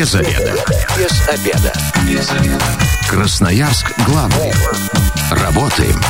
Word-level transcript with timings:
Без 0.00 0.14
обеда. 0.14 0.54
Без 0.96 1.28
обеда. 1.28 1.72
Без 2.08 2.30
обеда. 2.30 2.64
Красноярск 3.06 3.92
главный. 4.06 4.50
Работаем 5.30 6.00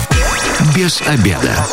без 0.77 1.03
обеда. 1.03 1.67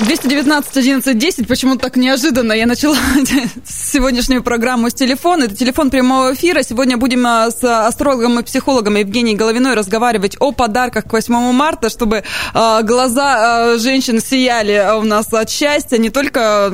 219 0.00 0.76
11 0.76 1.18
10. 1.18 1.46
Почему-то 1.46 1.80
так 1.80 1.96
неожиданно 1.96 2.52
я 2.54 2.66
начала 2.66 2.96
сегодняшнюю 3.66 4.42
программу 4.42 4.88
с 4.88 4.94
телефона. 4.94 5.44
Это 5.44 5.54
телефон 5.54 5.90
прямого 5.90 6.32
эфира. 6.32 6.62
Сегодня 6.62 6.96
будем 6.96 7.26
а, 7.26 7.50
с 7.50 7.62
астрологом 7.62 8.38
и 8.38 8.42
психологом 8.42 8.96
Евгенией 8.96 9.36
Головиной 9.36 9.74
разговаривать 9.74 10.36
о 10.40 10.52
подарках 10.52 11.04
к 11.04 11.12
8 11.12 11.34
марта, 11.52 11.90
чтобы 11.90 12.24
а, 12.54 12.82
глаза 12.82 13.74
а, 13.74 13.78
женщин 13.78 14.20
сияли 14.20 14.96
у 14.98 15.02
нас 15.02 15.32
от 15.32 15.50
счастья, 15.50 15.98
не 15.98 16.08
только 16.08 16.72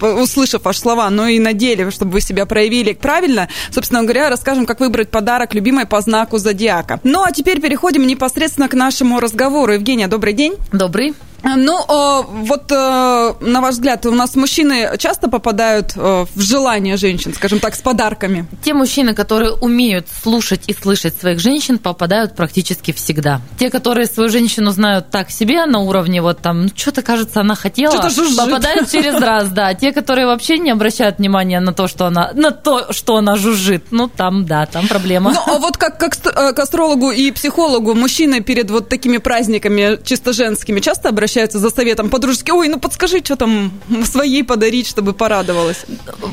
услышав 0.00 0.64
ваши 0.64 0.80
слова, 0.80 1.08
но 1.08 1.26
и 1.26 1.38
на 1.38 1.54
деле, 1.54 1.90
чтобы 1.90 2.12
вы 2.12 2.20
себя 2.20 2.44
проявили 2.44 2.92
правильно. 2.92 3.48
Собственно 3.70 4.02
говоря, 4.02 4.28
расскажем, 4.28 4.66
как 4.66 4.80
выбрать 4.80 5.10
подарок 5.10 5.54
любимой 5.54 5.86
по 5.86 6.00
знаку 6.02 6.36
зодиака. 6.38 7.00
Ну, 7.02 7.22
а 7.22 7.32
теперь 7.32 7.60
переходим 7.60 8.06
непосредственно 8.06 8.68
к 8.68 8.74
нашему 8.74 9.20
разговору. 9.20 9.72
Евгения, 9.72 10.06
добрый 10.06 10.34
день. 10.34 10.54
Добрый. 10.72 11.14
Ну, 11.42 12.24
вот 12.28 12.70
на 12.70 13.60
ваш 13.60 13.74
взгляд, 13.74 14.06
у 14.06 14.12
нас 14.12 14.34
мужчины 14.34 14.96
часто 14.98 15.28
попадают 15.28 15.94
в 15.96 16.28
желание 16.36 16.96
женщин, 16.96 17.34
скажем 17.34 17.60
так, 17.60 17.74
с 17.74 17.80
подарками? 17.80 18.46
Те 18.62 18.74
мужчины, 18.74 19.14
которые 19.14 19.52
умеют 19.52 20.06
слушать 20.22 20.62
и 20.66 20.74
слышать 20.74 21.18
своих 21.18 21.40
женщин, 21.40 21.78
попадают 21.78 22.36
практически 22.36 22.92
всегда. 22.92 23.40
Те, 23.58 23.70
которые 23.70 24.06
свою 24.06 24.28
женщину 24.30 24.70
знают 24.70 25.10
так 25.10 25.30
себе 25.30 25.66
на 25.66 25.80
уровне 25.80 26.22
вот 26.22 26.40
там, 26.40 26.62
ну, 26.62 26.68
что-то 26.74 27.02
кажется, 27.02 27.40
она 27.40 27.54
хотела, 27.54 27.92
попадают 27.92 28.90
через 28.90 29.14
раз, 29.20 29.48
да. 29.50 29.74
Те, 29.74 29.92
которые 29.92 30.26
вообще 30.26 30.58
не 30.58 30.70
обращают 30.70 31.18
внимания 31.18 31.60
на 31.60 31.72
то, 31.72 31.88
что 31.88 32.06
она, 32.06 32.32
на 32.34 32.50
то, 32.50 32.92
что 32.92 33.16
она 33.16 33.36
жужжит, 33.36 33.86
ну, 33.90 34.08
там, 34.08 34.44
да, 34.46 34.66
там 34.66 34.88
проблема. 34.88 35.32
Ну, 35.32 35.54
а 35.54 35.58
вот 35.58 35.76
как, 35.76 35.98
как 35.98 36.16
к 36.54 36.58
астрологу 36.58 37.10
и 37.10 37.30
психологу 37.30 37.94
мужчины 37.94 38.40
перед 38.40 38.70
вот 38.70 38.88
такими 38.88 39.18
праздниками 39.18 39.98
чисто 40.04 40.32
женскими 40.32 40.80
часто 40.80 41.08
обращаются 41.08 41.37
обращаются 41.38 41.58
за 41.58 41.70
советом 41.70 42.10
по-дружески, 42.10 42.50
ой, 42.50 42.68
ну 42.68 42.80
подскажи, 42.80 43.20
что 43.22 43.36
там 43.36 43.70
своей 44.04 44.42
подарить, 44.42 44.88
чтобы 44.88 45.12
порадовалась? 45.12 45.84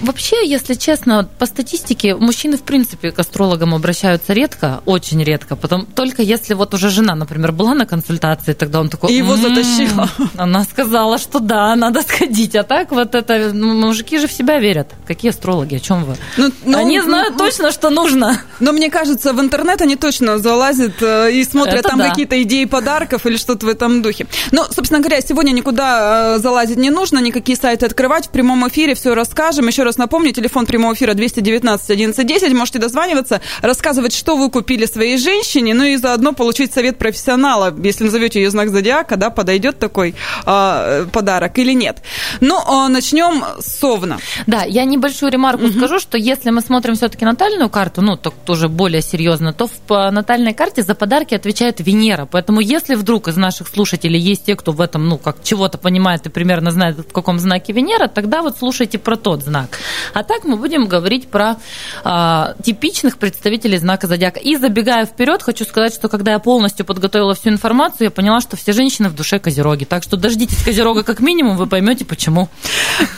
Вообще, 0.02 0.48
если 0.48 0.74
честно, 0.74 1.30
по 1.38 1.46
статистике, 1.46 2.16
мужчины, 2.16 2.58
в 2.58 2.64
принципе, 2.64 3.12
к 3.12 3.20
астрологам 3.20 3.76
обращаются 3.76 4.34
редко, 4.34 4.82
очень 4.86 5.24
редко, 5.24 5.56
потом 5.56 5.86
только 5.86 6.24
если 6.24 6.56
вот 6.56 6.74
уже 6.74 6.90
жена, 6.90 7.16
например, 7.16 7.52
была 7.52 7.76
на 7.76 7.86
консультации, 7.86 8.54
тогда 8.54 8.80
он 8.80 8.90
такой... 8.90 9.12
И 9.12 9.18
его 9.18 9.38
затащила. 9.38 10.10
Она 10.38 10.64
сказала, 10.64 11.20
что 11.20 11.40
да, 11.40 11.76
надо 11.76 12.02
сходить, 12.02 12.56
а 12.56 12.64
так 12.64 12.92
вот 12.92 13.14
это... 13.14 13.52
Ну, 13.54 13.76
мужики 13.76 14.18
же 14.18 14.28
в 14.28 14.32
себя 14.32 14.60
верят. 14.60 14.88
Какие 15.06 15.30
астрологи, 15.30 15.76
о 15.76 15.80
чем 15.80 16.04
вы? 16.04 16.16
Ну, 16.38 16.52
ну, 16.66 16.78
они 16.78 17.02
знают 17.02 17.34
ну, 17.38 17.46
точно, 17.46 17.72
что 17.72 17.90
нужно. 17.90 18.42
Но 18.60 18.72
мне 18.72 18.90
кажется, 18.90 19.34
в 19.34 19.40
интернет 19.40 19.82
они 19.82 19.96
точно 19.96 20.40
залазят 20.40 21.02
э, 21.02 21.32
и 21.32 21.44
смотрят 21.44 21.76
это 21.76 21.90
там 21.90 22.00
да. 22.00 22.10
какие-то 22.10 22.42
идеи 22.42 22.66
подарков 22.66 23.26
или 23.26 23.38
что-то 23.38 23.66
в 23.66 23.70
этом 23.70 24.02
духе. 24.02 24.26
Ну, 24.52 24.64
собственно 24.64 24.85
говоря, 24.92 25.22
сегодня 25.22 25.52
никуда 25.52 26.36
э, 26.36 26.40
залазить 26.40 26.78
не 26.78 26.90
нужно, 26.90 27.20
никакие 27.20 27.58
сайты 27.58 27.86
открывать. 27.86 28.28
В 28.28 28.30
прямом 28.30 28.68
эфире 28.68 28.96
все 28.96 29.16
расскажем. 29.16 29.68
Еще 29.68 29.84
раз 29.84 29.98
напомню, 29.98 30.32
телефон 30.32 30.66
прямого 30.66 30.94
эфира 30.94 31.14
219 31.14 31.90
11 31.90 32.28
10. 32.28 32.54
Можете 32.54 32.80
дозваниваться, 32.80 33.42
рассказывать, 33.62 34.14
что 34.14 34.36
вы 34.36 34.50
купили 34.50 34.86
своей 34.86 35.18
женщине, 35.18 35.74
ну 35.74 35.84
и 35.84 35.96
заодно 35.96 36.34
получить 36.34 36.74
совет 36.74 36.98
профессионала, 36.98 37.76
если 37.84 38.06
назовете 38.06 38.42
ее 38.42 38.50
знак 38.50 38.70
зодиака, 38.70 39.18
да, 39.18 39.30
подойдет 39.30 39.80
такой 39.80 40.16
э, 40.46 41.06
подарок 41.12 41.58
или 41.58 41.74
нет. 41.74 42.02
Ну, 42.42 42.60
э, 42.60 42.88
начнем 42.90 43.44
с 43.60 43.84
Овна. 43.84 44.20
Да, 44.48 44.64
я 44.64 44.86
небольшую 44.86 45.32
ремарку 45.32 45.66
угу. 45.66 45.74
скажу, 45.74 46.00
что 46.00 46.18
если 46.18 46.52
мы 46.52 46.62
смотрим 46.62 46.96
все-таки 46.96 47.26
натальную 47.26 47.70
карту, 47.70 48.02
ну, 48.02 48.18
так 48.18 48.34
тоже 48.46 48.68
более 48.68 49.02
серьезно, 49.02 49.54
то 49.54 49.68
в 49.68 50.12
натальной 50.12 50.54
карте 50.54 50.84
за 50.84 50.96
подарки 50.96 51.34
отвечает 51.34 51.80
Венера. 51.80 52.26
Поэтому 52.26 52.60
если 52.60 52.96
вдруг 52.96 53.28
из 53.28 53.38
наших 53.38 53.68
слушателей 53.68 54.20
есть 54.20 54.46
те, 54.46 54.56
кто 54.56 54.75
в 54.76 54.82
этом, 54.82 55.08
ну, 55.08 55.18
как 55.18 55.38
чего-то 55.44 55.78
понимает 55.78 56.26
и 56.26 56.30
примерно 56.30 56.72
знает, 56.72 56.98
в 57.00 57.12
каком 57.12 57.40
знаке 57.40 57.74
Венера, 57.74 58.08
тогда 58.08 58.42
вот 58.42 58.58
слушайте 58.60 59.00
про 59.00 59.16
тот 59.16 59.44
знак. 59.44 59.80
А 60.14 60.24
так 60.24 60.44
мы 60.44 60.58
будем 60.58 60.88
говорить 60.88 61.28
про 61.28 61.56
а, 62.04 62.56
типичных 62.64 63.18
представителей 63.18 63.78
знака 63.78 64.08
зодиака. 64.08 64.40
И 64.40 64.56
забегая 64.58 65.06
вперед, 65.06 65.42
хочу 65.42 65.66
сказать, 65.66 65.94
что 65.94 66.10
когда 66.10 66.34
я 66.34 66.40
полностью 66.40 66.86
подготовила 66.86 67.34
всю 67.34 67.50
информацию, 67.50 68.06
я 68.06 68.12
поняла, 68.12 68.42
что 68.42 68.58
все 68.58 68.74
женщины 68.74 69.10
в 69.10 69.16
душе 69.16 69.40
козероги. 69.40 69.86
Так 69.86 70.04
что 70.04 70.18
дождитесь 70.18 70.64
козерога 70.64 71.04
как 71.04 71.20
минимум, 71.20 71.58
вы 71.58 71.68
поймете 71.68 72.06
почему. 72.06 72.50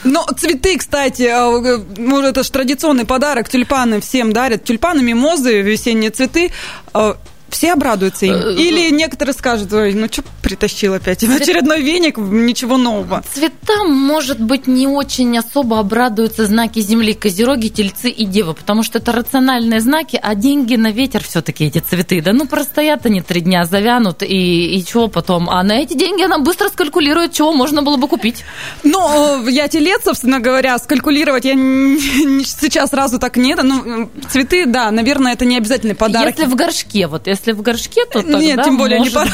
Ну, 0.04 0.24
цветы, 0.36 0.78
кстати, 0.78 1.22
а, 1.22 1.50
может, 1.98 2.30
это 2.30 2.42
же 2.42 2.50
традиционный 2.50 3.04
подарок. 3.04 3.48
Тюльпаны 3.48 4.00
всем 4.00 4.32
дарят. 4.32 4.64
Тюльпаны, 4.64 5.02
мимозы, 5.02 5.60
весенние 5.62 6.10
цветы. 6.10 6.52
Все 7.50 7.72
обрадуются 7.72 8.26
им? 8.26 8.34
Э, 8.34 8.54
Или 8.54 8.90
некоторые 8.90 9.34
скажут, 9.34 9.72
ой, 9.72 9.94
ну 9.94 10.06
что 10.10 10.22
притащил 10.42 10.94
опять? 10.94 11.20
Цвет... 11.20 11.42
Очередной 11.42 11.82
веник, 11.82 12.18
ничего 12.18 12.76
нового. 12.76 13.22
Цветам, 13.32 13.92
может 13.92 14.40
быть, 14.40 14.66
не 14.66 14.86
очень 14.86 15.36
особо 15.38 15.78
обрадуются 15.78 16.46
знаки 16.46 16.80
Земли, 16.80 17.14
Козероги, 17.14 17.68
Тельцы 17.68 18.10
и 18.10 18.24
Девы, 18.26 18.54
потому 18.54 18.82
что 18.82 18.98
это 18.98 19.12
рациональные 19.12 19.80
знаки, 19.80 20.18
а 20.22 20.34
деньги 20.34 20.76
на 20.76 20.90
ветер 20.90 21.24
все 21.24 21.40
таки 21.40 21.64
эти 21.66 21.78
цветы. 21.78 22.20
Да 22.20 22.32
ну 22.32 22.46
простоят 22.46 23.06
они 23.06 23.22
три 23.22 23.40
дня, 23.40 23.64
завянут, 23.64 24.22
и, 24.22 24.76
и 24.76 24.84
чего 24.84 25.08
потом? 25.08 25.48
А 25.48 25.62
на 25.62 25.72
эти 25.72 25.94
деньги 25.94 26.22
она 26.22 26.38
быстро 26.38 26.68
скалькулирует, 26.68 27.32
чего 27.32 27.52
можно 27.52 27.82
было 27.82 27.96
бы 27.96 28.08
купить. 28.08 28.44
Ну, 28.82 29.46
я 29.48 29.68
телец, 29.68 30.02
собственно 30.04 30.40
говоря, 30.40 30.78
скалькулировать 30.78 31.44
я 31.44 31.54
сейчас 31.54 32.90
сразу 32.90 33.18
так 33.18 33.36
нет. 33.36 33.60
Ну, 33.62 34.10
цветы, 34.30 34.66
да, 34.66 34.90
наверное, 34.90 35.32
это 35.32 35.44
не 35.44 35.56
обязательный 35.56 35.94
подарок. 35.94 36.36
Если 36.38 36.50
в 36.50 36.54
горшке, 36.54 37.06
вот 37.06 37.26
если 37.26 37.37
если 37.38 37.52
в 37.52 37.62
горшке, 37.62 38.04
то 38.04 38.22
тогда 38.22 38.38
Нет, 38.38 38.62
тем 38.64 38.76
более 38.76 39.00
не 39.00 39.10
пора. 39.10 39.30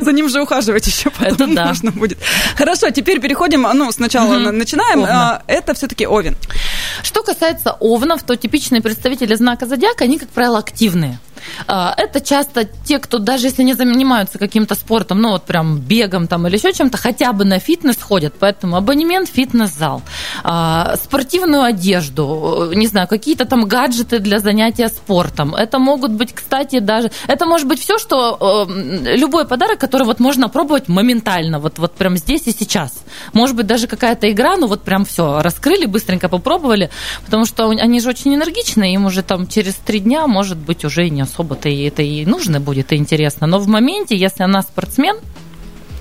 За 0.00 0.12
ним 0.12 0.28
же 0.28 0.42
ухаживать 0.42 0.86
еще 0.86 1.10
потом 1.10 1.52
Это 1.52 1.54
да. 1.54 1.66
нужно 1.66 1.90
будет. 1.92 2.18
Хорошо, 2.56 2.90
теперь 2.90 3.20
переходим, 3.20 3.62
ну, 3.74 3.90
сначала 3.92 4.36
угу. 4.36 4.52
начинаем. 4.52 5.00
Овна. 5.02 5.42
Это 5.46 5.74
все-таки 5.74 6.06
Овен. 6.06 6.36
Что 7.02 7.22
касается 7.22 7.76
Овнов, 7.80 8.22
то 8.22 8.36
типичные 8.36 8.82
представители 8.82 9.34
знака 9.34 9.66
зодиака, 9.66 10.04
они, 10.04 10.18
как 10.18 10.28
правило, 10.28 10.58
активные. 10.58 11.18
А, 11.66 11.94
это 11.96 12.20
часто 12.20 12.64
те, 12.84 12.98
кто 12.98 13.18
даже 13.18 13.46
если 13.46 13.62
не 13.62 13.74
занимаются 13.74 14.38
каким-то 14.38 14.74
спортом, 14.74 15.20
ну 15.20 15.30
вот 15.30 15.44
прям 15.44 15.78
бегом 15.78 16.26
там 16.26 16.46
или 16.46 16.56
еще 16.56 16.72
чем-то, 16.72 16.96
хотя 16.98 17.32
бы 17.32 17.44
на 17.44 17.58
фитнес 17.58 17.96
ходят, 18.00 18.34
поэтому 18.38 18.76
абонемент 18.76 19.28
фитнес-зал, 19.28 20.02
а, 20.42 20.96
спортивную 20.96 21.62
одежду, 21.62 22.72
не 22.74 22.86
знаю, 22.86 23.08
какие-то 23.08 23.44
там 23.44 23.66
гаджеты 23.66 24.18
для 24.18 24.38
занятия 24.38 24.88
спортом. 24.88 25.54
Это 25.54 25.78
могут 25.78 26.12
быть, 26.12 26.32
кстати, 26.32 26.78
даже, 26.78 27.10
это 27.26 27.46
может 27.46 27.66
быть 27.66 27.80
все, 27.80 27.98
что 27.98 28.66
э, 28.68 29.16
любой 29.16 29.46
подарок, 29.46 29.78
который 29.78 30.04
вот 30.04 30.20
можно 30.20 30.48
пробовать 30.48 30.88
моментально, 30.88 31.58
вот, 31.58 31.78
вот 31.78 31.92
прям 31.92 32.16
здесь 32.16 32.42
и 32.46 32.52
сейчас. 32.52 33.04
Может 33.32 33.56
быть, 33.56 33.66
даже 33.66 33.86
какая-то 33.86 34.30
игра, 34.30 34.56
ну 34.56 34.66
вот 34.66 34.82
прям 34.82 35.04
все, 35.04 35.42
раскрыли, 35.42 35.86
быстренько 35.86 36.28
попробовали, 36.28 36.90
потому 37.24 37.44
что 37.46 37.68
они 37.68 38.00
же 38.00 38.10
очень 38.10 38.34
энергичные, 38.34 38.94
им 38.94 39.06
уже 39.06 39.22
там 39.22 39.46
через 39.46 39.74
три 39.74 40.00
дня, 40.00 40.26
может 40.26 40.58
быть, 40.58 40.84
уже 40.84 41.06
и 41.06 41.10
не 41.10 41.22
особо-то 41.34 41.68
и 41.68 41.82
это 41.88 42.02
и 42.02 42.24
нужно 42.26 42.60
будет, 42.60 42.92
и 42.92 42.96
интересно. 42.96 43.46
Но 43.46 43.58
в 43.58 43.66
моменте, 43.68 44.16
если 44.16 44.44
она 44.44 44.62
спортсмен, 44.62 45.16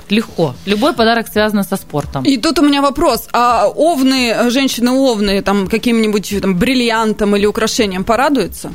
легко. 0.09 0.53
Любой 0.65 0.93
подарок 0.93 1.27
связан 1.27 1.63
со 1.63 1.75
спортом. 1.75 2.23
И 2.23 2.37
тут 2.37 2.59
у 2.59 2.61
меня 2.61 2.81
вопрос. 2.81 3.27
А 3.33 3.67
овны, 3.67 4.51
женщины 4.51 4.91
овны, 4.91 5.41
там 5.41 5.67
каким-нибудь 5.67 6.41
там, 6.41 6.55
бриллиантом 6.55 7.35
или 7.35 7.45
украшением 7.45 8.03
порадуются? 8.03 8.71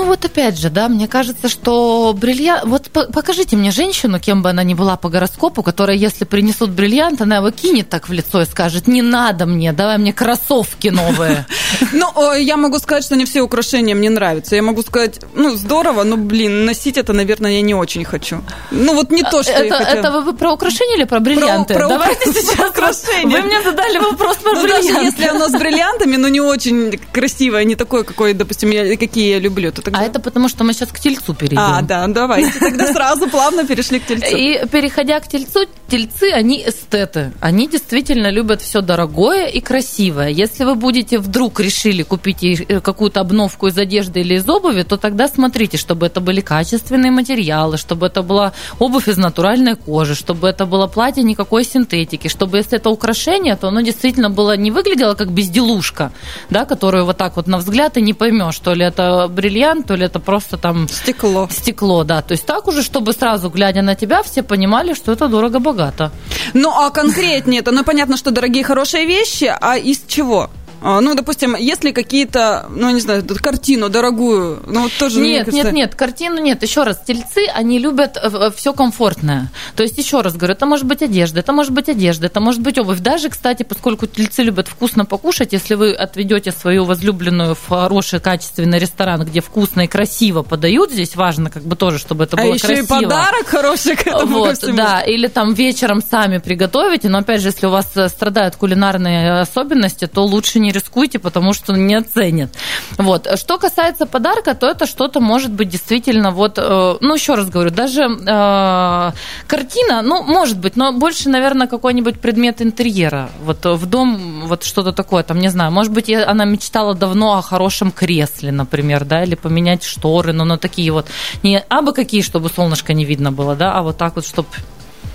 Ну 0.00 0.06
вот 0.06 0.24
опять 0.24 0.58
же, 0.58 0.70
да, 0.70 0.88
мне 0.88 1.06
кажется, 1.06 1.50
что 1.50 2.14
бриллиант... 2.18 2.64
Вот 2.64 2.88
покажите 2.88 3.54
мне 3.54 3.70
женщину, 3.70 4.18
кем 4.18 4.42
бы 4.42 4.48
она 4.48 4.62
ни 4.62 4.72
была 4.72 4.96
по 4.96 5.10
гороскопу, 5.10 5.62
которая, 5.62 5.94
если 5.94 6.24
принесут 6.24 6.70
бриллиант, 6.70 7.20
она 7.20 7.36
его 7.36 7.50
кинет 7.50 7.90
так 7.90 8.08
в 8.08 8.12
лицо 8.12 8.40
и 8.40 8.46
скажет, 8.46 8.88
не 8.88 9.02
надо 9.02 9.44
мне, 9.44 9.74
давай 9.74 9.98
мне 9.98 10.14
кроссовки 10.14 10.88
новые. 10.88 11.46
Ну, 11.92 12.34
я 12.34 12.56
могу 12.56 12.78
сказать, 12.78 13.04
что 13.04 13.16
не 13.16 13.24
все 13.24 13.42
украшения 13.42 13.94
мне 13.94 14.10
нравятся. 14.10 14.56
Я 14.56 14.62
могу 14.62 14.82
сказать, 14.82 15.20
ну, 15.34 15.54
здорово, 15.54 16.02
но, 16.02 16.16
блин, 16.16 16.64
носить 16.64 16.96
это, 16.96 17.12
наверное, 17.12 17.52
я 17.52 17.62
не 17.62 17.74
очень 17.74 18.04
хочу. 18.04 18.42
Ну, 18.70 18.94
вот 18.94 19.10
не 19.10 19.22
то, 19.22 19.42
что 19.42 19.52
это, 19.52 19.64
я 19.64 19.84
хотела. 19.84 19.98
Это 19.98 20.20
вы 20.20 20.32
про 20.34 20.52
украшения 20.52 20.96
или 20.96 21.04
про 21.04 21.20
бриллианты? 21.20 21.74
Про, 21.74 21.88
про 21.88 21.98
Давайте 21.98 22.32
сейчас 22.32 22.70
украшения. 22.70 23.40
Вы 23.40 23.46
мне 23.46 23.62
задали 23.62 23.98
вопрос 23.98 24.36
про 24.38 24.52
ну, 24.52 24.62
бриллианты. 24.62 24.92
Даже 24.92 25.04
если 25.04 25.26
оно 25.26 25.48
с 25.48 25.52
бриллиантами, 25.52 26.16
но 26.16 26.28
не 26.28 26.40
очень 26.40 26.98
красивое, 27.12 27.64
не 27.64 27.76
такое, 27.76 28.02
какое, 28.02 28.34
допустим, 28.34 28.70
я, 28.70 28.96
какие 28.96 29.30
я 29.30 29.38
люблю, 29.38 29.72
то 29.72 29.82
тогда? 29.90 30.06
А 30.06 30.08
это 30.08 30.20
потому, 30.20 30.48
что 30.48 30.64
мы 30.64 30.72
сейчас 30.72 30.90
к 30.90 30.98
тельцу 30.98 31.34
перейдем. 31.34 31.58
А, 31.60 31.82
да, 31.82 32.06
давайте 32.06 32.58
тогда 32.58 32.92
сразу 32.92 33.28
плавно 33.28 33.66
перешли 33.66 33.98
к 33.98 34.06
тельцу. 34.06 34.36
И 34.36 34.66
переходя 34.70 35.20
к 35.20 35.28
тельцу, 35.28 35.66
тельцы, 35.88 36.30
они 36.32 36.64
эстеты. 36.66 37.32
Они 37.40 37.68
действительно 37.68 38.30
любят 38.30 38.62
все 38.62 38.80
дорогое 38.80 39.46
и 39.46 39.60
красивое. 39.60 40.28
Если 40.28 40.64
вы 40.64 40.74
будете 40.74 41.18
вдруг 41.18 41.60
решили 41.60 42.02
купить 42.02 42.42
э, 42.42 42.80
какую-то 42.80 43.20
обновку 43.20 43.66
из 43.66 43.78
одежды 43.78 44.20
или 44.20 44.34
из 44.34 44.48
обуви, 44.48 44.82
то 44.82 44.96
тогда 44.96 45.28
смотрите, 45.28 45.76
чтобы 45.76 46.06
это 46.06 46.20
были 46.20 46.40
качественные 46.40 47.10
материалы, 47.10 47.76
чтобы 47.76 48.06
это 48.06 48.22
была 48.22 48.52
обувь 48.78 49.08
из 49.08 49.16
натуральной 49.16 49.76
кожи, 49.76 50.14
чтобы 50.14 50.48
это 50.48 50.66
было 50.66 50.86
платье 50.86 51.22
никакой 51.22 51.64
синтетики, 51.64 52.28
чтобы 52.28 52.58
если 52.58 52.78
это 52.78 52.90
украшение, 52.90 53.56
то 53.56 53.68
оно 53.68 53.80
действительно 53.80 54.30
было 54.30 54.56
не 54.56 54.70
выглядело 54.70 55.14
как 55.14 55.30
безделушка, 55.30 56.12
да, 56.50 56.64
которую 56.64 57.04
вот 57.04 57.16
так 57.16 57.36
вот 57.36 57.46
на 57.46 57.58
взгляд 57.58 57.96
и 57.96 58.02
не 58.02 58.14
поймешь, 58.14 58.58
то 58.58 58.74
ли 58.74 58.84
это 58.84 59.28
бриллиант, 59.28 59.79
то 59.82 59.94
ли 59.94 60.04
это 60.04 60.20
просто 60.20 60.56
там... 60.56 60.88
Стекло. 60.88 61.48
Стекло, 61.50 62.04
да. 62.04 62.22
То 62.22 62.32
есть 62.32 62.46
так 62.46 62.68
уже, 62.68 62.82
чтобы 62.82 63.12
сразу, 63.12 63.50
глядя 63.50 63.82
на 63.82 63.94
тебя, 63.94 64.22
все 64.22 64.42
понимали, 64.42 64.94
что 64.94 65.12
это 65.12 65.28
дорого-богато. 65.28 66.12
Ну, 66.54 66.70
а 66.70 66.90
конкретнее 66.90 67.60
это, 67.60 67.72
ну, 67.72 67.84
понятно, 67.84 68.16
что 68.16 68.30
дорогие 68.30 68.64
хорошие 68.64 69.06
вещи, 69.06 69.52
а 69.60 69.76
из 69.76 70.02
чего? 70.06 70.50
А, 70.82 71.00
ну, 71.00 71.14
допустим, 71.14 71.56
если 71.56 71.92
какие-то, 71.92 72.66
ну, 72.70 72.90
не 72.90 73.00
знаю, 73.00 73.24
картину 73.42 73.88
дорогую, 73.88 74.62
ну, 74.66 74.82
вот 74.82 74.92
тоже... 74.98 75.20
Нет, 75.20 75.46
кажется... 75.46 75.66
нет, 75.66 75.72
нет, 75.72 75.94
картину 75.94 76.38
нет. 76.40 76.62
Еще 76.62 76.84
раз, 76.84 77.00
тельцы, 77.06 77.46
они 77.54 77.78
любят 77.78 78.16
э, 78.16 78.28
э, 78.32 78.50
все 78.54 78.72
комфортное. 78.72 79.50
То 79.76 79.82
есть, 79.82 79.98
еще 79.98 80.20
раз 80.22 80.36
говорю, 80.36 80.54
это 80.54 80.66
может 80.66 80.86
быть 80.86 81.02
одежда, 81.02 81.40
это 81.40 81.52
может 81.52 81.72
быть 81.72 81.88
одежда, 81.88 82.26
это 82.26 82.40
может 82.40 82.60
быть 82.60 82.78
обувь. 82.78 83.00
Даже, 83.00 83.28
кстати, 83.28 83.62
поскольку 83.62 84.06
тельцы 84.06 84.42
любят 84.42 84.68
вкусно 84.68 85.04
покушать, 85.04 85.52
если 85.52 85.74
вы 85.74 85.92
отведете 85.92 86.52
свою 86.52 86.84
возлюбленную 86.84 87.54
в 87.54 87.68
хороший, 87.68 88.20
качественный 88.20 88.78
ресторан, 88.78 89.24
где 89.24 89.40
вкусно 89.40 89.82
и 89.82 89.86
красиво 89.86 90.42
подают, 90.42 90.92
здесь 90.92 91.14
важно 91.16 91.50
как 91.50 91.62
бы 91.62 91.76
тоже, 91.76 91.98
чтобы 91.98 92.24
это 92.24 92.36
а 92.36 92.42
было 92.42 92.54
еще 92.54 92.66
красиво. 92.66 92.84
и 92.84 93.02
подарок 93.02 93.46
хороший 93.46 93.96
к 93.96 94.06
этому 94.06 94.38
вот, 94.38 94.58
Да, 94.74 95.00
или 95.00 95.26
там 95.26 95.52
вечером 95.54 96.02
сами 96.02 96.38
приготовите, 96.38 97.08
но, 97.08 97.18
опять 97.18 97.42
же, 97.42 97.48
если 97.48 97.66
у 97.66 97.70
вас 97.70 97.90
э, 97.96 98.08
страдают 98.08 98.56
кулинарные 98.56 99.40
особенности, 99.40 100.06
то 100.06 100.24
лучше 100.24 100.58
не 100.58 100.69
рискуйте, 100.72 101.18
потому 101.18 101.52
что 101.52 101.72
не 101.72 101.94
оценят. 101.94 102.50
Вот. 102.98 103.28
Что 103.38 103.58
касается 103.58 104.06
подарка, 104.06 104.54
то 104.54 104.66
это 104.66 104.86
что-то 104.86 105.20
может 105.20 105.52
быть 105.52 105.68
действительно 105.68 106.30
вот, 106.30 106.58
э, 106.58 106.96
ну, 107.00 107.14
еще 107.14 107.34
раз 107.34 107.48
говорю, 107.48 107.70
даже 107.70 108.02
э, 108.02 109.12
картина, 109.46 110.02
ну, 110.02 110.22
может 110.22 110.58
быть, 110.58 110.76
но 110.76 110.92
больше, 110.92 111.28
наверное, 111.28 111.66
какой-нибудь 111.66 112.20
предмет 112.20 112.62
интерьера. 112.62 113.30
Вот 113.42 113.64
в 113.64 113.86
дом 113.86 114.46
вот 114.46 114.64
что-то 114.64 114.92
такое, 114.92 115.22
там, 115.22 115.38
не 115.38 115.48
знаю, 115.48 115.72
может 115.72 115.92
быть, 115.92 116.10
она 116.10 116.44
мечтала 116.44 116.94
давно 116.94 117.38
о 117.38 117.42
хорошем 117.42 117.90
кресле, 117.90 118.52
например, 118.52 119.04
да, 119.04 119.22
или 119.24 119.34
поменять 119.34 119.84
шторы, 119.84 120.32
но, 120.32 120.44
но 120.44 120.56
такие 120.56 120.92
вот, 120.92 121.06
не 121.42 121.58
абы 121.58 121.92
какие, 121.92 122.22
чтобы 122.22 122.48
солнышко 122.48 122.92
не 122.94 123.04
видно 123.04 123.32
было, 123.32 123.56
да, 123.56 123.74
а 123.74 123.82
вот 123.82 123.96
так 123.96 124.16
вот, 124.16 124.26
чтобы 124.26 124.48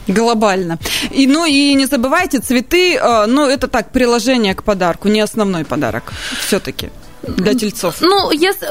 Глобально. 0.08 0.78
И, 1.12 1.28
ну 1.28 1.46
и 1.46 1.74
не 1.74 1.86
забывайте, 1.86 2.40
цветы, 2.40 2.96
э, 2.96 3.26
ну 3.28 3.48
это 3.48 3.68
так, 3.68 3.92
приложение 3.92 4.54
к 4.54 4.64
подарку, 4.64 5.08
не 5.08 5.22
основной 5.22 5.64
подарок 5.64 6.14
все-таки 6.46 6.90
для 7.28 7.54
тельцов? 7.54 7.98
Ну, 8.02 8.32
если, 8.32 8.68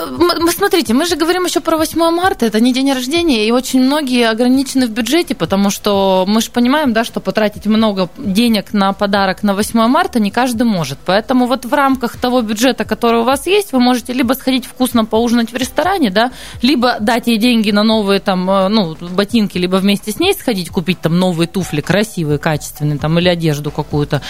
смотрите, 0.51 0.95
мы 0.95 1.07
же 1.07 1.17
говорим 1.17 1.45
еще 1.45 1.61
про 1.61 1.77
8 1.77 1.99
марта, 2.11 2.47
это 2.47 2.61
не 2.61 2.73
день 2.73 2.93
рождения, 2.93 3.47
и 3.47 3.51
очень 3.51 3.81
многие 3.81 4.29
ограничены 4.29 4.87
в 4.87 4.91
бюджете, 4.91 5.35
потому 5.35 5.71
что 5.71 6.25
мы 6.27 6.41
же 6.41 6.51
понимаем, 6.51 6.93
да, 6.93 7.05
что 7.05 7.21
потратить 7.21 7.67
много 7.67 8.09
денег 8.17 8.73
на 8.73 8.93
подарок 8.93 9.43
на 9.43 9.55
8 9.55 9.87
марта 9.87 10.21
не 10.21 10.31
каждый 10.31 10.65
может. 10.65 10.99
Поэтому 11.05 11.47
вот 11.47 11.65
в 11.65 11.73
рамках 11.75 12.17
того 12.17 12.43
бюджета, 12.43 12.85
который 12.85 13.21
у 13.21 13.25
вас 13.25 13.47
есть, 13.47 13.73
вы 13.73 13.81
можете 13.81 14.13
либо 14.13 14.35
сходить 14.35 14.67
вкусно 14.67 15.05
поужинать 15.05 15.53
в 15.53 15.57
ресторане, 15.57 16.11
да, 16.11 16.33
либо 16.63 16.97
дать 17.01 17.27
ей 17.27 17.39
деньги 17.39 17.71
на 17.71 17.83
новые 17.83 18.21
там, 18.21 18.49
э, 18.51 18.69
ну, 18.69 18.97
ботинки, 19.01 19.59
либо 19.59 19.77
вместе 19.77 20.13
с 20.13 20.21
ней 20.21 20.35
сходить 20.35 20.71
купить 20.71 21.01
там 21.01 21.19
новые 21.19 21.49
туфли, 21.49 21.81
красивые, 21.81 22.39
качественные, 22.39 22.99
там, 22.99 23.19
или 23.19 23.29
одежду 23.29 23.71
какую-то. 23.71 24.23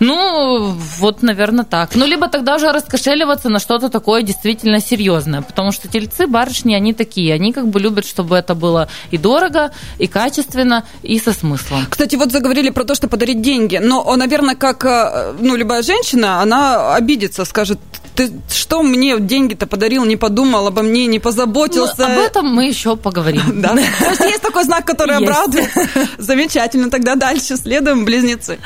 Ну, 0.00 0.74
вот, 0.98 1.22
наверное, 1.22 1.64
так. 1.64 1.94
Ну, 1.94 2.06
либо 2.06 2.28
тогда 2.28 2.56
уже 2.56 2.72
раскошеливаться 2.72 3.48
на 3.48 3.58
что 3.58 3.71
что-то 3.72 3.88
такое 3.88 4.22
действительно 4.22 4.80
серьезное. 4.80 5.40
Потому 5.40 5.72
что 5.72 5.88
тельцы, 5.88 6.26
барышни, 6.26 6.74
они 6.74 6.92
такие. 6.92 7.32
Они 7.32 7.52
как 7.52 7.68
бы 7.68 7.80
любят, 7.80 8.04
чтобы 8.04 8.36
это 8.36 8.54
было 8.54 8.88
и 9.10 9.16
дорого, 9.16 9.70
и 9.98 10.06
качественно, 10.06 10.84
и 11.02 11.18
со 11.18 11.32
смыслом. 11.32 11.86
Кстати, 11.88 12.16
вот 12.16 12.32
заговорили 12.32 12.68
про 12.70 12.84
то, 12.84 12.94
что 12.94 13.08
подарить 13.08 13.40
деньги. 13.40 13.80
Но, 13.82 14.16
наверное, 14.16 14.56
как 14.56 14.84
э, 14.84 15.34
ну, 15.40 15.56
любая 15.56 15.82
женщина, 15.82 16.42
она 16.42 16.94
обидится, 16.94 17.46
скажет, 17.46 17.78
ты 18.14 18.30
что 18.50 18.82
мне 18.82 19.18
деньги-то 19.18 19.66
подарил, 19.66 20.04
не 20.04 20.16
подумал 20.16 20.66
обо 20.66 20.82
мне, 20.82 21.06
не 21.06 21.18
позаботился. 21.18 21.94
Ну, 21.98 22.04
об 22.04 22.18
этом 22.18 22.46
мы 22.46 22.66
еще 22.66 22.96
поговорим. 22.96 23.42
Да. 23.62 23.74
То 23.74 23.80
есть 23.80 24.20
есть 24.20 24.42
такой 24.42 24.64
знак, 24.64 24.84
который 24.84 25.16
обрадует. 25.16 25.70
Замечательно. 26.18 26.90
Тогда 26.90 27.14
дальше 27.14 27.56
следуем 27.56 28.04
близнецы. 28.04 28.58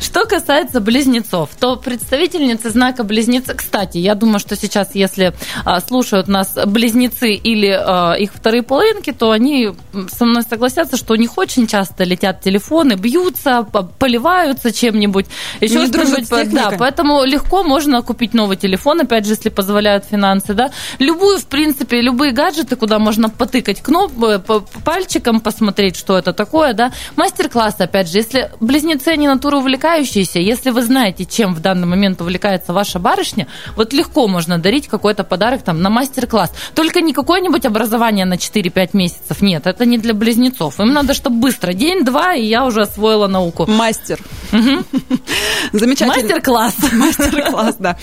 Что 0.00 0.24
касается 0.24 0.80
близнецов, 0.80 1.50
то 1.58 1.76
представительницы 1.76 2.70
знака 2.70 3.04
близнецы, 3.04 3.54
кстати, 3.54 3.98
я 3.98 4.14
думаю, 4.14 4.40
что 4.40 4.49
сейчас, 4.56 4.94
если 4.94 5.34
а, 5.64 5.80
слушают 5.80 6.28
нас 6.28 6.56
близнецы 6.66 7.32
или 7.32 7.68
а, 7.68 8.14
их 8.14 8.32
вторые 8.34 8.62
половинки, 8.62 9.12
то 9.12 9.30
они 9.30 9.70
со 10.10 10.24
мной 10.24 10.42
согласятся, 10.42 10.96
что 10.96 11.14
у 11.14 11.16
них 11.16 11.36
очень 11.38 11.66
часто 11.66 12.04
летят 12.04 12.40
телефоны, 12.40 12.94
бьются, 12.94 13.66
поливаются 13.98 14.72
чем-нибудь, 14.72 15.26
еще 15.60 15.86
что-нибудь. 15.86 16.52
Да, 16.52 16.72
поэтому 16.78 17.24
легко 17.24 17.62
можно 17.62 18.02
купить 18.02 18.34
новый 18.34 18.56
телефон 18.56 19.00
опять 19.00 19.26
же, 19.26 19.32
если 19.32 19.48
позволяют 19.48 20.04
финансы, 20.04 20.54
да, 20.54 20.70
любую, 20.98 21.38
в 21.38 21.46
принципе, 21.46 22.00
любые 22.00 22.32
гаджеты, 22.32 22.76
куда 22.76 22.98
можно 22.98 23.28
потыкать 23.28 23.80
кноп, 23.80 24.12
э, 24.22 24.40
пальчиком, 24.84 25.40
посмотреть, 25.40 25.96
что 25.96 26.18
это 26.18 26.32
такое, 26.32 26.72
да, 26.72 26.92
мастер-класс, 27.16 27.76
опять 27.78 28.10
же, 28.10 28.18
если 28.18 28.50
близнецы, 28.60 29.08
они 29.08 29.28
натура 29.28 29.56
увлекающиеся, 29.56 30.38
если 30.38 30.70
вы 30.70 30.82
знаете, 30.82 31.24
чем 31.24 31.54
в 31.54 31.60
данный 31.60 31.86
момент 31.86 32.20
увлекается 32.20 32.72
ваша 32.72 32.98
барышня, 32.98 33.46
вот 33.76 33.92
легко 33.92 34.28
можно 34.28 34.39
дарить 34.46 34.88
какой-то 34.88 35.24
подарок 35.24 35.62
там 35.62 35.82
на 35.82 35.90
мастер-класс. 35.90 36.52
Только 36.74 37.00
не 37.00 37.12
какое-нибудь 37.12 37.64
образование 37.66 38.24
на 38.24 38.34
4-5 38.34 38.90
месяцев, 38.92 39.40
нет, 39.40 39.66
это 39.66 39.84
не 39.84 39.98
для 39.98 40.14
близнецов. 40.14 40.80
Им 40.80 40.92
надо, 40.92 41.14
чтобы 41.14 41.36
быстро, 41.36 41.72
день-два, 41.72 42.34
и 42.34 42.44
я 42.44 42.64
уже 42.64 42.82
освоила 42.82 43.26
науку. 43.26 43.66
Мастер. 43.66 44.20
Замечательно. 45.72 46.22
Мастер-класс. 46.22 46.74
Мастер-класс, 46.92 47.76
да. 47.78 47.96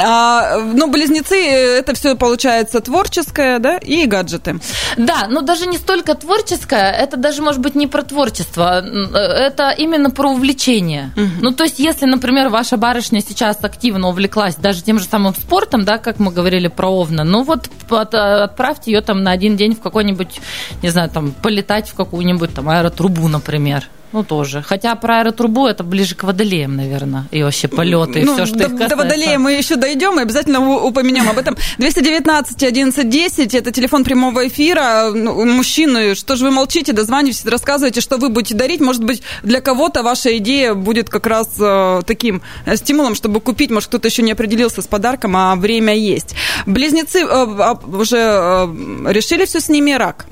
А, 0.00 0.58
ну, 0.58 0.90
близнецы, 0.90 1.36
это 1.36 1.94
все 1.94 2.16
получается 2.16 2.80
творческое, 2.80 3.58
да, 3.58 3.78
и 3.78 4.06
гаджеты. 4.06 4.60
Да, 4.96 5.26
но 5.28 5.40
даже 5.40 5.66
не 5.66 5.78
столько 5.78 6.14
творческое, 6.14 6.90
это 6.92 7.16
даже 7.16 7.42
может 7.42 7.60
быть 7.60 7.74
не 7.74 7.86
про 7.86 8.02
творчество, 8.02 8.80
это 8.82 9.70
именно 9.70 10.10
про 10.10 10.30
увлечение. 10.30 11.12
Угу. 11.16 11.42
Ну, 11.42 11.50
то 11.52 11.64
есть, 11.64 11.78
если, 11.78 12.06
например, 12.06 12.48
ваша 12.48 12.76
барышня 12.76 13.20
сейчас 13.20 13.58
активно 13.62 14.08
увлеклась 14.08 14.56
даже 14.56 14.82
тем 14.82 14.98
же 14.98 15.04
самым 15.04 15.34
спортом, 15.34 15.81
да, 15.84 15.98
как 15.98 16.18
мы 16.18 16.32
говорили 16.32 16.68
про 16.68 16.88
Овна, 16.88 17.24
ну 17.24 17.42
вот 17.42 17.68
отправьте 17.90 18.92
ее 18.92 19.00
там 19.00 19.22
на 19.22 19.30
один 19.30 19.56
день 19.56 19.74
в 19.74 19.80
какой-нибудь, 19.80 20.40
не 20.82 20.88
знаю, 20.88 21.10
там, 21.10 21.32
полетать 21.32 21.88
в 21.88 21.94
какую-нибудь 21.94 22.54
там 22.54 22.68
аэротрубу, 22.68 23.28
например. 23.28 23.88
Ну, 24.12 24.24
тоже. 24.24 24.62
Хотя 24.62 24.94
про 24.94 25.20
аэротрубу 25.20 25.66
это 25.66 25.84
ближе 25.84 26.14
к 26.14 26.24
водолеям, 26.24 26.76
наверное, 26.76 27.26
и 27.30 27.42
вообще 27.42 27.68
полеты, 27.68 28.20
и 28.20 28.24
ну, 28.24 28.34
все, 28.34 28.46
что 28.46 28.58
до, 28.58 28.64
их 28.64 28.70
касается. 28.72 28.96
До 28.96 29.02
водолея 29.02 29.38
мы 29.38 29.52
еще 29.52 29.76
дойдем 29.76 30.18
и 30.18 30.22
обязательно 30.22 30.60
упомянем 30.84 31.28
об 31.28 31.38
этом. 31.38 31.56
219 31.78 32.62
11 32.62 33.08
10 33.08 33.54
это 33.54 33.70
телефон 33.72 34.04
прямого 34.04 34.46
эфира. 34.46 35.10
Ну, 35.14 35.44
мужчины, 35.46 36.14
что 36.14 36.36
же 36.36 36.44
вы 36.44 36.50
молчите, 36.50 36.92
дозванивайтесь, 36.92 37.44
рассказывайте, 37.46 38.00
что 38.00 38.18
вы 38.18 38.28
будете 38.28 38.54
дарить. 38.54 38.80
Может 38.80 39.04
быть, 39.04 39.22
для 39.42 39.60
кого-то 39.60 40.02
ваша 40.02 40.36
идея 40.38 40.74
будет 40.74 41.08
как 41.08 41.26
раз 41.26 41.48
э, 41.58 42.02
таким 42.06 42.42
э, 42.66 42.76
стимулом, 42.76 43.14
чтобы 43.14 43.40
купить. 43.40 43.70
Может, 43.70 43.88
кто-то 43.88 44.08
еще 44.08 44.22
не 44.22 44.32
определился 44.32 44.82
с 44.82 44.86
подарком, 44.86 45.36
а 45.36 45.56
время 45.56 45.94
есть. 45.94 46.34
Близнецы 46.66 47.20
э, 47.20 47.26
а, 47.26 47.78
уже 47.86 48.18
э, 48.18 49.12
решили 49.12 49.44
все 49.46 49.60
с 49.60 49.68
ними 49.68 49.92
рак? 49.92 50.26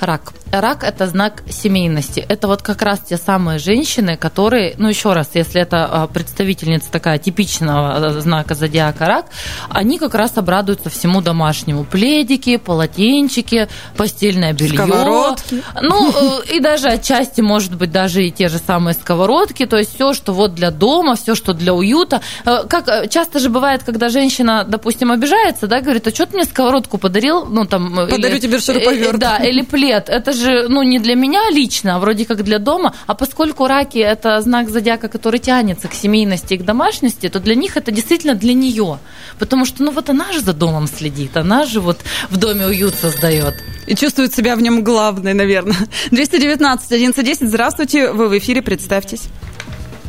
Рак. 0.00 0.32
Рак– 0.52 0.82
это 0.84 1.06
знак 1.06 1.42
семейности. 1.50 2.24
Это 2.28 2.48
вот 2.48 2.62
как 2.62 2.82
раз 2.82 3.00
те 3.00 3.16
самые 3.16 3.58
женщины, 3.58 4.16
которые, 4.16 4.74
ну 4.78 4.88
еще 4.88 5.12
раз, 5.12 5.30
если 5.34 5.60
это 5.60 5.84
а, 5.84 6.06
представительница 6.06 6.90
такая 6.90 7.18
типичного 7.18 7.96
а, 7.96 8.20
знака 8.20 8.54
зодиака 8.54 9.06
рак, 9.06 9.26
они 9.68 9.98
как 9.98 10.14
раз 10.14 10.36
обрадуются 10.36 10.90
всему 10.90 11.20
домашнему. 11.20 11.84
Пледики, 11.84 12.56
полотенчики, 12.56 13.68
постельное 13.96 14.52
белье. 14.52 14.74
Сковородки. 14.74 15.62
Ну, 15.80 16.42
э, 16.42 16.56
и 16.56 16.60
даже 16.60 16.88
отчасти, 16.88 17.40
может 17.40 17.74
быть, 17.74 17.90
даже 17.90 18.24
и 18.24 18.30
те 18.30 18.48
же 18.48 18.58
самые 18.58 18.94
сковородки. 18.94 19.66
То 19.66 19.76
есть 19.76 19.94
все, 19.94 20.14
что 20.14 20.32
вот 20.32 20.54
для 20.54 20.70
дома, 20.70 21.16
все, 21.16 21.34
что 21.34 21.52
для 21.52 21.74
уюта. 21.74 22.20
Э, 22.44 22.64
как 22.68 22.88
э, 22.88 23.08
часто 23.08 23.38
же 23.38 23.48
бывает, 23.50 23.82
когда 23.84 24.08
женщина, 24.08 24.64
допустим, 24.66 25.12
обижается, 25.12 25.66
да, 25.66 25.80
говорит, 25.80 26.06
а 26.06 26.10
что 26.10 26.26
ты 26.26 26.36
мне 26.36 26.44
сковородку 26.44 26.98
подарил? 26.98 27.44
Ну, 27.46 27.64
там, 27.64 27.94
Подарю 27.94 28.34
или, 28.34 28.38
тебе 28.38 28.58
шуруповерт. 28.58 29.18
Да, 29.18 29.36
или 29.38 29.62
плед. 29.62 30.08
Это 30.08 30.32
же, 30.32 30.37
ну, 30.44 30.82
не 30.82 30.98
для 30.98 31.14
меня 31.14 31.50
лично, 31.50 31.96
а 31.96 31.98
вроде 31.98 32.24
как 32.24 32.42
для 32.42 32.58
дома, 32.58 32.94
а 33.06 33.14
поскольку 33.14 33.66
раки– 33.66 33.98
это 33.98 34.40
знак 34.40 34.68
зодиака, 34.68 35.08
который 35.08 35.40
тянется 35.40 35.88
к 35.88 35.94
семейности 35.94 36.54
и 36.54 36.58
к 36.58 36.64
домашности, 36.64 37.28
то 37.28 37.40
для 37.40 37.54
них 37.54 37.76
это 37.76 37.90
действительно 37.90 38.34
для 38.34 38.54
нее. 38.54 38.98
Потому 39.38 39.64
что, 39.64 39.82
ну, 39.82 39.90
вот 39.90 40.10
она 40.10 40.32
же 40.32 40.40
за 40.40 40.52
домом 40.52 40.86
следит, 40.86 41.36
она 41.36 41.66
же 41.66 41.80
вот 41.80 41.98
в 42.30 42.36
доме 42.36 42.66
уют 42.66 42.94
создает. 42.94 43.54
И 43.86 43.94
чувствует 43.94 44.34
себя 44.34 44.56
в 44.56 44.62
нем 44.62 44.84
главной, 44.84 45.34
наверное. 45.34 45.76
219 46.10 46.86
1110, 46.86 47.48
здравствуйте, 47.48 48.12
вы 48.12 48.28
в 48.28 48.38
эфире, 48.38 48.62
представьтесь. 48.62 49.28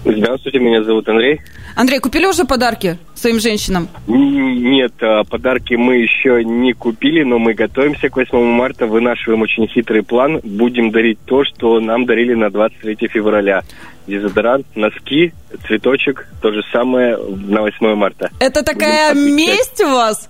Здравствуйте, 0.06 0.60
меня 0.60 0.84
зовут 0.84 1.08
Андрей. 1.10 1.42
Андрей, 1.80 2.00
купили 2.00 2.26
уже 2.26 2.44
подарки 2.44 2.98
своим 3.16 3.40
женщинам? 3.40 3.88
Нет, 4.06 4.92
а, 5.02 5.24
подарки 5.24 5.76
мы 5.76 5.96
еще 5.96 6.44
не 6.44 6.74
купили, 6.74 7.24
но 7.24 7.40
мы 7.40 7.54
готовимся 7.54 8.10
к 8.10 8.18
8 8.18 8.38
марта, 8.44 8.86
вынашиваем 8.86 9.44
очень 9.44 9.66
хитрый 9.66 10.04
план. 10.04 10.42
Будем 10.44 10.92
дарить 10.92 11.20
то, 11.24 11.46
что 11.46 11.80
нам 11.80 12.06
дарили 12.06 12.34
на 12.34 12.50
23 12.50 13.08
февраля. 13.08 13.62
Дезодорант, 14.08 14.66
носки, 14.76 15.32
цветочек, 15.68 16.28
то 16.42 16.52
же 16.52 16.64
самое 16.74 17.16
на 17.16 17.62
8 17.62 17.96
марта. 17.96 18.30
Это 18.42 18.62
такая 18.62 19.14
месть 19.14 19.80
у 19.80 19.88
вас? 19.88 20.30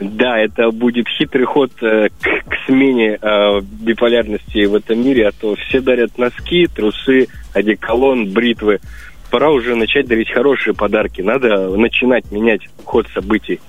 Да, 0.00 0.38
это 0.38 0.70
будет 0.70 1.08
хитрый 1.08 1.46
ход 1.46 1.72
э, 1.80 2.08
к, 2.10 2.22
к 2.22 2.54
смене 2.66 3.18
э, 3.20 3.60
биполярности 3.62 4.66
в 4.66 4.74
этом 4.74 5.02
мире, 5.02 5.28
а 5.28 5.32
то 5.32 5.56
все 5.56 5.80
дарят 5.80 6.18
носки, 6.18 6.68
трусы, 6.68 7.26
одеколон, 7.54 8.30
бритвы 8.30 8.80
пора 9.30 9.50
уже 9.50 9.74
начать 9.74 10.06
дарить 10.06 10.30
хорошие 10.30 10.74
подарки. 10.74 11.20
Надо 11.22 11.68
начинать 11.76 12.30
менять 12.30 12.62
ход 12.84 13.06
событий. 13.14 13.60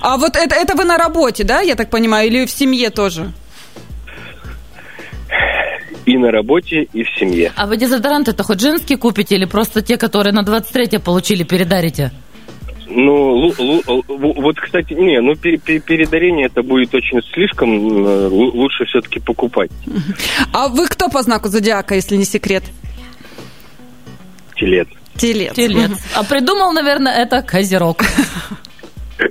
А 0.00 0.16
вот 0.16 0.36
это, 0.36 0.54
это 0.54 0.74
вы 0.74 0.84
на 0.84 0.96
работе, 0.98 1.44
да, 1.44 1.60
я 1.60 1.74
так 1.74 1.90
понимаю, 1.90 2.28
или 2.28 2.46
в 2.46 2.50
семье 2.50 2.90
тоже? 2.90 3.32
И 6.06 6.18
на 6.18 6.30
работе, 6.30 6.86
и 6.92 7.02
в 7.02 7.08
семье. 7.18 7.52
А 7.56 7.66
вы 7.66 7.76
дезодоранты 7.76 8.32
это 8.32 8.42
хоть 8.42 8.60
женские 8.60 8.98
купите 8.98 9.36
или 9.36 9.46
просто 9.46 9.80
те, 9.80 9.96
которые 9.96 10.32
на 10.34 10.42
23 10.42 10.98
получили, 10.98 11.44
передарите? 11.44 12.10
Ну, 12.86 13.50
вот, 14.08 14.56
кстати, 14.60 14.92
не, 14.92 15.20
ну, 15.20 15.34
передарение 15.34 16.46
это 16.46 16.62
будет 16.62 16.94
очень 16.94 17.20
слишком, 17.32 17.70
э, 18.06 18.28
лучше 18.28 18.84
все-таки 18.84 19.20
покупать. 19.20 19.70
А 20.52 20.68
вы 20.68 20.86
кто 20.86 21.08
по 21.08 21.22
знаку 21.22 21.48
зодиака, 21.48 21.94
если 21.94 22.16
не 22.16 22.24
секрет? 22.24 22.64
Телец. 24.64 24.88
Телец. 25.16 25.52
Телец. 25.52 25.90
А 26.14 26.24
придумал, 26.24 26.72
наверное, 26.72 27.12
это 27.12 27.42
Козерог. 27.42 28.02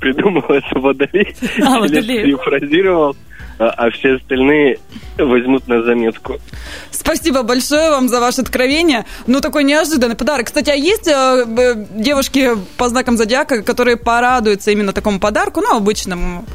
Придумал 0.00 0.42
это 0.48 0.78
Водолей. 0.78 1.36
А, 1.62 1.78
Водолей. 1.78 2.22
Перефразировал 2.24 3.14
а, 3.58 3.68
а 3.68 3.90
все 3.90 4.14
остальные 4.14 4.78
возьмут 5.18 5.68
на 5.68 5.82
заметку. 5.82 6.38
Спасибо 6.90 7.42
большое 7.42 7.90
вам 7.90 8.08
за 8.08 8.20
ваше 8.20 8.40
откровение. 8.40 9.04
Ну, 9.26 9.42
такой 9.42 9.64
неожиданный 9.64 10.16
подарок. 10.16 10.46
Кстати, 10.46 10.70
а 10.70 10.74
есть 10.74 11.06
э, 11.06 11.44
девушки 11.90 12.52
по 12.78 12.88
знакам 12.88 13.18
зодиака, 13.18 13.62
которые 13.62 13.98
порадуются 13.98 14.70
именно 14.70 14.94
такому 14.94 15.20
подарку, 15.20 15.60
ну, 15.60 15.76
обычному? 15.76 16.46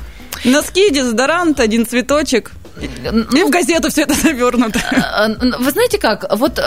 Носки, 0.44 0.92
дезодорант, 0.92 1.60
один 1.60 1.86
цветочек. 1.86 2.54
И 2.80 3.44
в 3.44 3.50
газету 3.50 3.90
все 3.90 4.04
это 4.04 4.14
завернуто. 4.14 4.80
Э, 4.92 5.32
э, 5.32 5.58
вы 5.60 5.72
знаете 5.72 5.98
как? 5.98 6.26
Вот 6.36 6.60
э, 6.60 6.64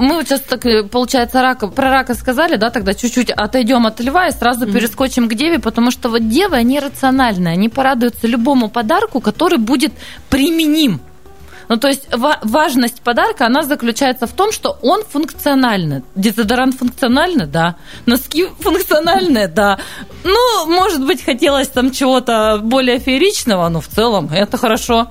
мы 0.00 0.16
вот 0.16 0.26
сейчас 0.26 0.40
так, 0.40 0.62
получается, 0.90 1.42
рака, 1.42 1.68
про 1.68 1.90
рака 1.90 2.14
сказали, 2.14 2.56
да, 2.56 2.70
тогда 2.70 2.94
чуть-чуть 2.94 3.30
отойдем 3.30 3.86
от 3.86 4.00
льва 4.00 4.28
и 4.28 4.32
сразу 4.32 4.66
перескочим 4.66 5.28
к 5.28 5.34
деве, 5.34 5.58
потому 5.58 5.90
что 5.90 6.08
вот 6.08 6.28
девы, 6.28 6.56
они 6.56 6.78
рациональные, 6.80 7.52
они 7.54 7.68
порадуются 7.68 8.26
любому 8.26 8.68
подарку, 8.68 9.20
который 9.20 9.58
будет 9.58 9.92
применим 10.28 11.00
ну, 11.68 11.76
то 11.76 11.88
есть 11.88 12.08
важность 12.12 13.00
подарка, 13.02 13.46
она 13.46 13.62
заключается 13.62 14.26
в 14.26 14.32
том, 14.32 14.52
что 14.52 14.78
он 14.82 15.02
функциональный. 15.04 16.02
Дезодорант 16.14 16.76
функциональный, 16.76 17.46
да. 17.46 17.76
Носки 18.06 18.46
функциональные, 18.60 19.48
да. 19.48 19.78
Ну, 20.24 20.66
может 20.66 21.04
быть, 21.06 21.24
хотелось 21.24 21.68
там 21.68 21.90
чего-то 21.90 22.60
более 22.62 22.98
фееричного, 22.98 23.68
но 23.68 23.80
в 23.80 23.88
целом 23.88 24.30
это 24.32 24.56
хорошо. 24.56 25.08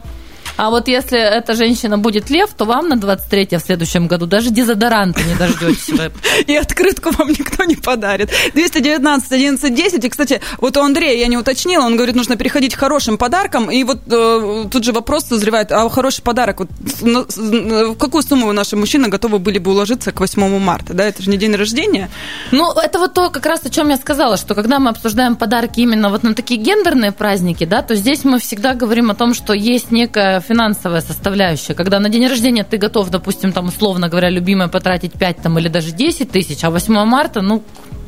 А 0.55 0.69
вот 0.69 0.87
если 0.87 1.19
эта 1.19 1.55
женщина 1.55 1.97
будет 1.97 2.29
лев, 2.29 2.51
то 2.55 2.65
вам 2.65 2.89
на 2.89 2.95
23 2.95 3.57
в 3.57 3.59
следующем 3.59 4.07
году 4.07 4.25
даже 4.25 4.51
дезодоранта 4.51 5.21
не 5.23 5.35
дождетесь. 5.35 5.89
И 6.47 6.55
открытку 6.55 7.11
вам 7.11 7.29
никто 7.29 7.63
не 7.63 7.75
подарит. 7.75 8.29
219 8.53 9.31
11 9.31 9.75
10. 9.75 10.05
И, 10.05 10.09
кстати, 10.09 10.41
вот 10.59 10.77
у 10.77 10.81
Андрея 10.81 11.17
я 11.17 11.27
не 11.27 11.37
уточнила, 11.37 11.85
он 11.85 11.95
говорит, 11.95 12.15
нужно 12.15 12.35
переходить 12.35 12.75
к 12.75 12.79
хорошим 12.79 13.17
подаркам. 13.17 13.71
И 13.71 13.83
вот 13.83 13.99
э, 14.07 14.65
тут 14.71 14.83
же 14.83 14.91
вопрос 14.93 15.25
созревает, 15.25 15.71
а 15.71 15.89
хороший 15.89 16.21
подарок, 16.21 16.59
вот, 16.59 16.69
в 17.01 17.95
какую 17.95 18.21
сумму 18.23 18.51
наши 18.51 18.75
мужчины 18.75 19.07
готовы 19.07 19.39
были 19.39 19.57
бы 19.57 19.71
уложиться 19.71 20.11
к 20.11 20.19
8 20.19 20.59
марта? 20.59 20.93
Да, 20.93 21.05
это 21.05 21.23
же 21.23 21.29
не 21.29 21.37
день 21.37 21.55
рождения. 21.55 22.09
Ну, 22.51 22.71
это 22.71 22.99
вот 22.99 23.13
то, 23.13 23.29
как 23.29 23.45
раз 23.45 23.65
о 23.65 23.69
чем 23.69 23.89
я 23.89 23.97
сказала, 23.97 24.37
что 24.37 24.53
когда 24.55 24.79
мы 24.79 24.89
обсуждаем 24.91 25.35
подарки 25.35 25.79
именно 25.79 26.09
вот 26.09 26.23
на 26.23 26.35
такие 26.35 26.59
гендерные 26.59 27.11
праздники, 27.11 27.65
да, 27.65 27.81
то 27.81 27.95
здесь 27.95 28.23
мы 28.23 28.39
всегда 28.39 28.73
говорим 28.75 29.09
о 29.09 29.15
том, 29.15 29.33
что 29.33 29.53
есть 29.53 29.91
некая 29.91 30.42
финансовая 30.47 31.01
составляющая. 31.01 31.73
Когда 31.73 31.99
на 31.99 32.09
день 32.09 32.27
рождения 32.27 32.63
ты 32.63 32.77
готов, 32.77 33.09
допустим, 33.09 33.51
там, 33.51 33.67
условно 33.67 34.09
говоря, 34.09 34.29
любимая 34.29 34.67
потратить 34.67 35.13
5 35.13 35.41
там, 35.41 35.57
или 35.59 35.67
даже 35.69 35.91
10 35.91 36.29
тысяч, 36.31 36.63
а 36.63 36.69
8 36.69 37.05
марта, 37.05 37.41
ну, 37.41 37.63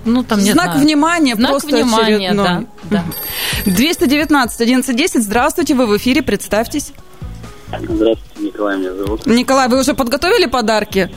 ну, 0.05 0.23
там, 0.23 0.39
не 0.39 0.51
Знак 0.51 0.73
знаю. 0.73 0.81
внимания 0.81 1.35
Знак 1.35 1.51
просто 1.51 1.75
внимания, 1.75 2.29
очередной. 2.29 2.67
да, 2.89 3.03
да. 3.65 3.71
219 3.71 4.61
1110, 4.61 5.23
здравствуйте, 5.23 5.73
вы 5.73 5.87
в 5.87 5.97
эфире, 5.97 6.21
представьтесь. 6.21 6.93
Здравствуйте, 7.71 8.19
Николай 8.39 8.77
меня 8.77 8.93
зовут. 8.93 9.25
Николай, 9.25 9.67
вы 9.67 9.79
уже 9.79 9.93
подготовили 9.93 10.45
подарки? 10.45 11.09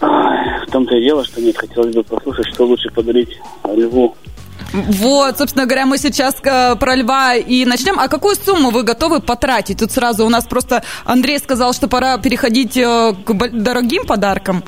В 0.00 0.70
том-то 0.72 0.94
и 0.96 1.04
дело, 1.04 1.24
что 1.24 1.40
нет, 1.40 1.56
хотелось 1.56 1.94
бы 1.94 2.02
послушать, 2.02 2.46
что 2.52 2.64
лучше 2.66 2.90
подарить 2.90 3.38
льву 3.64 4.16
вот, 4.72 5.38
собственно 5.38 5.64
говоря, 5.64 5.86
мы 5.86 5.98
сейчас 5.98 6.36
э, 6.42 6.76
про 6.76 6.94
льва 6.96 7.34
и 7.34 7.64
начнем. 7.64 7.98
А 7.98 8.08
какую 8.08 8.34
сумму 8.34 8.70
вы 8.70 8.82
готовы 8.82 9.20
потратить? 9.20 9.78
Тут 9.78 9.92
сразу 9.92 10.26
у 10.26 10.28
нас 10.28 10.44
просто 10.46 10.82
Андрей 11.04 11.38
сказал, 11.38 11.72
что 11.72 11.88
пора 11.88 12.18
переходить 12.18 12.76
э, 12.76 13.14
к 13.24 13.50
дорогим 13.52 14.06
подаркам. 14.06 14.62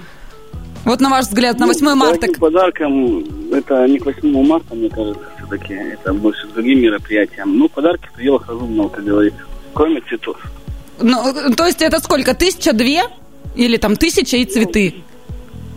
Вот 0.84 1.00
на 1.00 1.10
ваш 1.10 1.26
взгляд, 1.26 1.58
на 1.58 1.66
8 1.66 1.84
ну, 1.84 1.96
марта... 1.96 2.28
Подарком, 2.38 3.24
это 3.52 3.86
не 3.88 3.98
к 3.98 4.06
8 4.06 4.46
марта, 4.46 4.74
мне 4.74 4.88
кажется, 4.88 5.24
все-таки. 5.36 5.74
Это 5.74 6.14
больше 6.14 6.46
к 6.46 6.52
другим 6.52 6.80
мероприятиям. 6.80 7.58
Ну, 7.58 7.68
подарки 7.68 8.08
это 8.12 8.22
дело 8.22 8.42
разумного, 8.46 8.88
как 8.88 9.04
говорится. 9.04 9.40
Кроме 9.74 10.00
цветов. 10.02 10.38
Ну, 11.00 11.32
то 11.56 11.66
есть 11.66 11.82
это 11.82 11.98
сколько? 12.00 12.34
Тысяча 12.34 12.72
две? 12.72 13.02
Или 13.54 13.76
там 13.76 13.96
тысяча 13.96 14.36
и 14.36 14.44
цветы? 14.44 14.94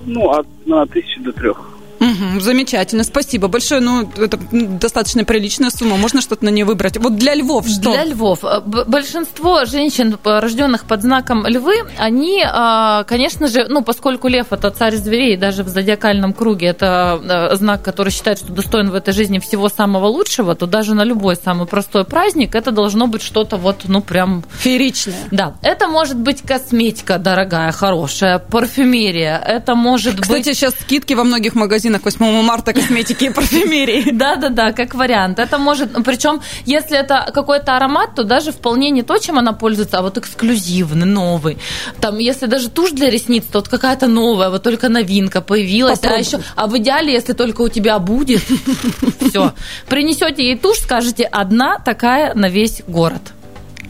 Ну, 0.05 0.29
от 0.29 0.47
на 0.65 0.85
тысячи 0.85 1.19
до 1.19 1.31
трех. 1.31 1.71
Угу, 2.01 2.39
замечательно, 2.39 3.03
спасибо 3.03 3.48
большое. 3.48 3.79
Ну, 3.79 4.10
это 4.17 4.39
достаточно 4.51 5.24
приличная 5.24 5.70
сумма, 5.70 5.98
можно 5.98 6.20
что-то 6.20 6.43
на 6.43 6.50
нее 6.50 6.65
выбрать. 6.65 6.98
Вот 6.98 7.15
для 7.15 7.36
львов 7.36 7.67
что? 7.67 7.91
Для 7.91 8.05
львов. 8.05 8.43
Э, 8.43 8.60
большинство 8.60 9.65
женщин, 9.65 10.17
рожденных 10.24 10.86
под 10.86 11.03
знаком 11.03 11.46
львы, 11.46 11.75
они, 11.98 12.43
а, 12.43 13.03
конечно 13.03 13.48
же, 13.48 13.67
ну, 13.70 13.84
поскольку 13.84 14.27
лев 14.27 14.48
это 14.50 14.72
царь 14.72 14.96
зверей, 14.96 15.38
даже 15.38 15.63
в 15.63 15.67
зодиакальном 15.67 16.34
круге 16.34 16.67
это 16.67 17.51
э, 17.51 17.55
знак, 17.58 17.84
который 17.84 18.10
считает, 18.10 18.39
что 18.39 18.51
достоин 18.51 18.89
в 18.89 18.96
этой 18.96 19.13
жизни 19.13 19.38
всего 19.38 19.70
самого 19.70 20.08
лучшего, 20.08 20.55
то 20.55 20.65
даже 20.65 20.96
на 20.96 21.03
любой 21.03 21.36
самый 21.36 21.67
простой 21.67 22.03
праздник 22.03 22.55
это 22.55 22.72
должно 22.72 23.05
быть 23.05 23.22
что-то 23.22 23.58
вот, 23.58 23.81
ну, 23.86 24.01
прям... 24.01 24.43
Фееричное. 24.58 25.15
Да. 25.29 25.53
Это 25.62 25.88
может 25.88 26.17
быть 26.17 26.41
косметика 26.41 27.20
дорогая, 27.20 27.72
хорошая, 27.72 28.39
парфюмерия, 28.39 29.38
это 29.38 29.75
может 29.75 30.20
Кстати, 30.20 30.29
быть... 30.29 30.41
Кстати, 30.41 30.55
сейчас 30.55 30.74
скидки 30.81 31.13
во 31.13 31.24
многих 31.24 31.53
магазинах 31.53 31.90
магазинах 31.91 32.03
8 32.03 32.41
марта 32.43 32.74
косметики 32.74 33.25
и 33.25 33.29
парфюмерии. 33.29 34.12
Да-да-да, 34.13 34.71
как 34.71 34.95
вариант. 34.95 35.39
Это 35.39 35.57
может, 35.57 35.91
причем, 36.05 36.41
если 36.65 36.98
это 36.98 37.31
какой-то 37.33 37.75
аромат, 37.75 38.15
то 38.15 38.24
даже 38.24 38.51
вполне 38.51 38.91
не 38.91 39.03
то, 39.03 39.17
чем 39.17 39.38
она 39.38 39.53
пользуется, 39.53 39.98
а 39.98 40.01
вот 40.01 40.17
эксклюзивный, 40.17 41.05
новый. 41.05 41.57
Там, 42.00 42.19
если 42.19 42.48
даже 42.48 42.69
тушь 42.69 42.91
для 42.91 43.10
ресниц, 43.10 43.43
то 43.51 43.60
вот 43.60 43.67
какая-то 43.67 44.07
новая, 44.07 44.50
вот 44.50 44.63
только 44.63 44.89
новинка 44.89 45.41
появилась. 45.41 46.00
А 46.03 46.17
еще, 46.17 46.39
а 46.55 46.67
в 46.67 46.77
идеале, 46.77 47.13
если 47.13 47.33
только 47.33 47.62
у 47.62 47.69
тебя 47.69 48.00
будет, 48.00 48.41
все. 49.29 49.53
Принесете 49.89 50.43
ей 50.43 50.57
тушь, 50.57 50.77
скажете, 50.79 51.24
одна 51.24 51.79
такая 51.79 52.33
на 52.33 52.50
весь 52.50 52.81
город. 52.88 53.21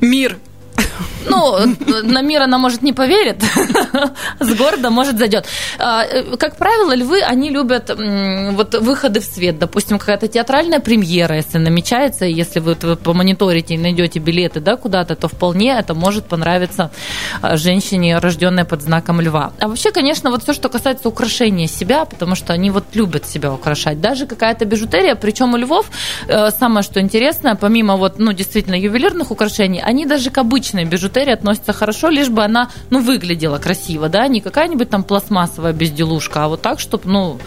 Мир. 0.01 0.37
Ну, 1.29 1.57
на 2.03 2.21
мир 2.21 2.41
она, 2.41 2.57
может, 2.57 2.81
не 2.81 2.93
поверит, 2.93 3.43
с 4.39 4.53
города, 4.55 4.89
может, 4.89 5.17
зайдет. 5.17 5.45
А, 5.79 6.03
э, 6.03 6.37
как 6.37 6.57
правило, 6.57 6.95
львы, 6.95 7.21
они 7.21 7.49
любят 7.49 7.89
вот 7.89 8.75
выходы 8.75 9.19
в 9.19 9.25
свет. 9.25 9.59
Допустим, 9.59 9.99
какая-то 9.99 10.27
театральная 10.27 10.79
премьера, 10.79 11.35
если 11.35 11.57
намечается, 11.57 12.25
если 12.25 12.59
вы 12.59 12.75
помониторите 12.75 13.75
и 13.75 13.77
найдете 13.77 14.19
билеты 14.19 14.59
да, 14.59 14.75
куда-то, 14.75 15.15
то 15.15 15.27
вполне 15.27 15.77
это 15.77 15.93
может 15.93 16.25
понравиться 16.25 16.91
а, 17.41 17.57
женщине, 17.57 18.17
рожденной 18.17 18.65
под 18.65 18.81
знаком 18.81 19.21
льва. 19.21 19.53
А 19.59 19.67
вообще, 19.67 19.91
конечно, 19.91 20.31
вот 20.31 20.43
все, 20.43 20.53
что 20.53 20.69
касается 20.69 21.07
украшения 21.07 21.67
себя, 21.67 22.05
потому 22.05 22.35
что 22.35 22.53
они 22.53 22.69
вот 22.69 22.85
любят 22.93 23.25
себя 23.25 23.53
украшать. 23.53 24.01
Даже 24.01 24.25
какая-то 24.25 24.65
бижутерия, 24.65 25.15
причем 25.15 25.53
у 25.53 25.57
львов 25.57 25.85
э, 26.27 26.49
самое, 26.51 26.83
что 26.83 26.99
интересное, 26.99 27.55
помимо 27.55 27.97
вот, 27.97 28.19
ну, 28.19 28.33
действительно, 28.33 28.75
ювелирных 28.75 29.31
украшений, 29.31 29.81
они 29.81 30.05
даже 30.05 30.29
к 30.29 30.37
обычной 30.37 30.85
бижутерии 30.85 31.10
относятся 31.19 31.73
хорошо, 31.73 32.09
лишь 32.09 32.29
бы 32.29 32.43
она, 32.43 32.69
ну, 32.89 32.99
выглядела 32.99 33.57
красиво, 33.57 34.09
да, 34.09 34.27
не 34.27 34.41
какая-нибудь 34.41 34.89
там 34.89 35.03
пластмассовая 35.03 35.73
безделушка, 35.73 36.45
а 36.45 36.47
вот 36.47 36.61
так, 36.61 36.79
чтобы, 36.79 37.09
ну, 37.09 37.39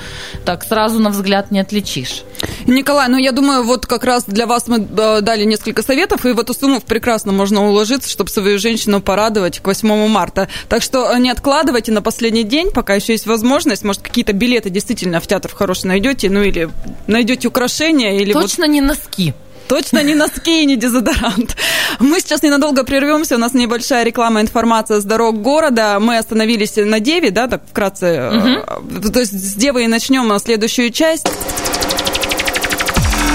так 0.45 0.65
сразу 0.65 0.99
на 1.01 1.11
взгляд 1.11 1.51
не 1.51 1.61
отличишь. 1.61 2.23
Николай, 2.67 3.09
ну, 3.09 3.17
я 3.17 3.33
думаю, 3.33 3.65
вот 3.65 3.87
как 3.87 4.05
раз 4.05 4.25
для 4.25 4.47
вас 4.47 4.69
мы 4.69 4.79
э, 4.79 5.21
дали 5.21 5.45
несколько 5.45 5.83
советов, 5.83 6.25
и 6.27 6.33
в 6.33 6.41
эту 6.41 6.55
сумму 6.55 6.81
прекрасно 6.81 7.33
можно 7.33 7.67
уложиться, 7.67 8.09
чтобы 8.09 8.31
свою 8.31 8.59
женщину 8.59 9.01
порадовать 9.01 9.61
к 9.61 9.67
8 9.67 10.09
марта. 10.09 10.49
Так 10.69 10.83
что 10.83 11.11
э, 11.11 11.19
не 11.19 11.31
откладывайте 11.31 11.93
на 11.93 12.03
последний 12.03 12.45
день, 12.45 12.71
пока 12.71 12.95
еще 12.95 13.13
есть 13.13 13.27
возможность. 13.27 13.85
Может, 13.85 14.03
какие-то 14.03 14.33
билеты 14.33 14.71
действительно 14.71 15.21
в 15.21 15.27
театр 15.27 15.51
хороший 15.55 15.87
найдете, 15.87 16.31
ну, 16.31 16.43
или 16.43 16.71
найдете 17.07 17.49
украшения. 17.49 18.19
Или 18.19 18.33
Точно 18.33 18.67
вот... 18.67 18.73
не 18.73 18.81
носки. 18.81 19.35
Точно 19.69 20.03
не 20.03 20.15
носки 20.15 20.63
и 20.63 20.67
не 20.67 20.77
дезодорант. 20.77 21.57
Мы 21.99 22.21
сейчас 22.21 22.43
ненадолго 22.43 22.85
прервемся. 22.85 23.37
У 23.37 23.39
нас 23.39 23.55
небольшая 23.55 24.05
реклама, 24.05 24.41
информация 24.41 25.01
с 25.01 25.05
дорог 25.05 25.41
города. 25.41 25.99
Мы 26.01 26.19
остановились 26.19 26.77
на 26.77 27.01
Деве, 27.01 27.31
да, 27.31 27.49
так 27.49 27.63
вкратце. 27.69 28.31
Угу. 28.31 29.11
То 29.11 29.21
есть 29.21 29.33
с 29.33 29.55
Девы 29.55 29.85
и 29.85 29.87
начнем 29.87 30.29
на 30.29 30.39
следующую 30.39 30.91
часть. 30.91 31.27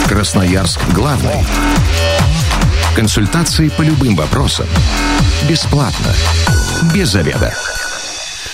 Красноярск 0.08 0.80
главный. 0.94 1.46
Консультации 2.96 3.70
по 3.70 3.82
любым 3.82 4.16
вопросам. 4.16 4.68
Бесплатно. 5.48 6.14
Без 6.94 7.10
заведа. 7.10 7.54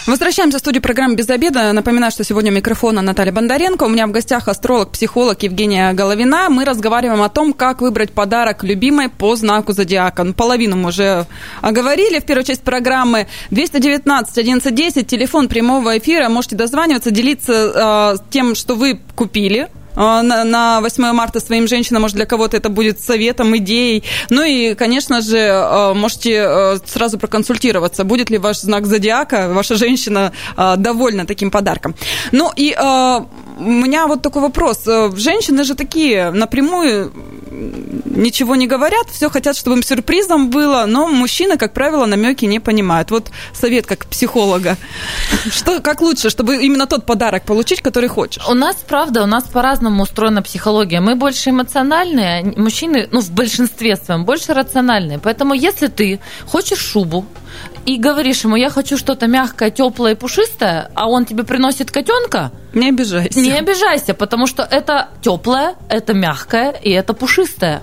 Возвращаемся 0.08 0.60
в 0.60 0.62
студию 0.62 0.84
программы 0.84 1.16
«Без 1.16 1.28
обеда». 1.32 1.74
Напоминаю, 1.74 2.12
что 2.12 2.24
сегодня 2.24 2.52
у 2.52 2.54
микрофона 2.54 3.02
Наталья 3.02 3.32
Бондаренко. 3.32 3.86
У 3.86 3.90
меня 3.90 4.06
в 4.06 4.12
гостях 4.12 4.48
астролог, 4.48 4.92
психолог 4.92 5.42
Евгения 5.42 5.92
Головина. 5.94 6.48
Мы 6.52 6.64
разговариваем 6.64 7.24
о 7.24 7.30
том, 7.30 7.54
как 7.54 7.82
выбрать 7.82 8.12
подарок 8.12 8.64
любимой 8.64 9.10
по 9.10 9.36
знаку 9.36 9.74
зодиака. 9.74 10.24
Ну, 10.24 10.36
половину 10.36 10.76
мы 10.76 10.90
уже 10.90 11.26
оговорили 11.62 12.20
в 12.20 12.24
первой 12.24 12.44
части 12.44 12.64
программы. 12.64 13.26
219 13.50 14.38
1110, 14.38 15.08
телефон 15.08 15.48
прямого 15.48 15.98
эфира. 15.98 16.30
Можете 16.30 16.56
дозваниваться, 16.56 17.10
делиться 17.10 18.16
э, 18.22 18.30
тем, 18.30 18.54
что 18.54 18.76
вы 18.76 19.00
купили 19.16 19.70
на, 19.96 20.44
на 20.44 20.82
8 20.82 21.12
марта 21.12 21.40
своим 21.40 21.68
женщинам, 21.68 22.02
может, 22.02 22.18
для 22.18 22.26
кого-то 22.26 22.58
это 22.58 22.70
будет 22.70 23.02
советом, 23.02 23.56
идеей. 23.58 24.04
Ну 24.30 24.44
и, 24.44 24.76
конечно 24.76 25.22
же, 25.22 25.50
а, 25.52 25.94
можете 25.94 26.42
а, 26.42 26.78
сразу 26.86 27.18
проконсультироваться, 27.18 28.04
будет 28.04 28.30
ли 28.30 28.38
ваш 28.38 28.58
знак 28.58 28.86
зодиака, 28.86 29.50
ваша 29.50 29.76
женщина 29.76 30.32
довольна 30.78 31.26
таким 31.26 31.52
подарком. 31.52 31.96
Ну 32.32 32.52
и 32.56 32.76
у 32.76 33.64
меня 33.64 34.08
вот 34.08 34.22
такой 34.22 34.42
вопрос. 34.42 34.84
Женщины 35.16 35.64
же 35.64 35.76
такие 35.76 36.32
напрямую 36.32 37.12
ничего 38.06 38.56
не 38.56 38.68
говорят, 38.68 39.10
все 39.10 39.30
хотят, 39.30 39.56
чтобы 39.56 39.78
им 39.78 39.84
сюрпризом 39.84 40.50
было, 40.50 40.86
но 40.88 41.08
мужчины, 41.08 41.58
как 41.58 41.74
правило, 41.74 42.06
намеки 42.06 42.46
не 42.46 42.60
понимают. 42.60 43.12
Вот 43.12 43.30
совет 43.54 43.86
как 43.86 44.06
психолога. 44.06 44.78
Что, 45.50 45.80
как 45.82 46.02
лучше, 46.02 46.30
чтобы 46.30 46.64
именно 46.64 46.88
тот 46.88 47.06
подарок 47.06 47.44
получить, 47.44 47.82
который 47.82 48.10
хочешь? 48.10 48.44
У 48.50 48.54
нас, 48.54 48.76
правда, 48.88 49.24
у 49.24 49.26
нас 49.26 49.44
по-разному 49.44 50.04
устроена 50.04 50.42
психология. 50.42 51.00
Мы 51.00 51.16
больше 51.16 51.50
эмоциональные, 51.50 52.54
мужчины, 52.58 53.08
ну, 53.12 53.22
в 53.22 53.32
большинстве 53.32 53.96
своем, 53.96 54.26
больше 54.26 54.54
рациональные. 54.54 55.20
Поэтому, 55.20 55.54
если 55.54 55.88
ты 55.88 56.20
хочешь 56.46 56.80
шубу, 56.80 57.26
и 57.86 57.98
говоришь 57.98 58.44
ему, 58.44 58.56
я 58.56 58.70
хочу 58.70 58.98
что-то 58.98 59.28
мягкое, 59.28 59.70
теплое 59.70 60.14
и 60.14 60.16
пушистое, 60.16 60.92
а 60.96 61.08
он 61.08 61.26
тебе 61.26 61.44
приносит 61.44 61.92
котенка, 61.92 62.52
не 62.74 62.90
обижайся. 62.90 63.40
Не 63.40 63.54
обижайся, 63.54 64.14
потому 64.14 64.48
что 64.48 64.64
это 64.64 65.10
теплое, 65.22 65.76
это 65.90 66.14
мягкое 66.14 66.72
и 66.72 66.90
это 66.92 67.14
пушистое 67.14 67.82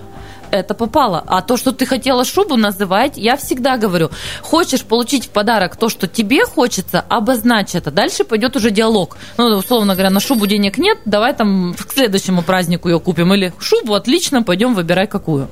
это 0.53 0.73
попало. 0.73 1.23
А 1.27 1.41
то, 1.41 1.57
что 1.57 1.71
ты 1.71 1.85
хотела 1.85 2.23
шубу 2.23 2.55
называть, 2.55 3.17
я 3.17 3.35
всегда 3.37 3.77
говорю, 3.77 4.09
хочешь 4.41 4.83
получить 4.83 5.25
в 5.25 5.29
подарок 5.29 5.75
то, 5.75 5.89
что 5.89 6.07
тебе 6.07 6.45
хочется, 6.45 7.03
обозначь 7.09 7.75
это. 7.75 7.91
Дальше 7.91 8.23
пойдет 8.23 8.55
уже 8.55 8.69
диалог. 8.69 9.17
Ну, 9.37 9.45
условно 9.57 9.93
говоря, 9.93 10.09
на 10.09 10.19
шубу 10.19 10.45
денег 10.47 10.77
нет, 10.77 10.99
давай 11.05 11.33
там 11.33 11.73
к 11.73 11.91
следующему 11.91 12.43
празднику 12.43 12.89
ее 12.89 12.99
купим. 12.99 13.33
Или 13.33 13.53
шубу, 13.59 13.95
отлично, 13.95 14.43
пойдем 14.43 14.73
выбирай 14.73 15.07
какую. 15.07 15.47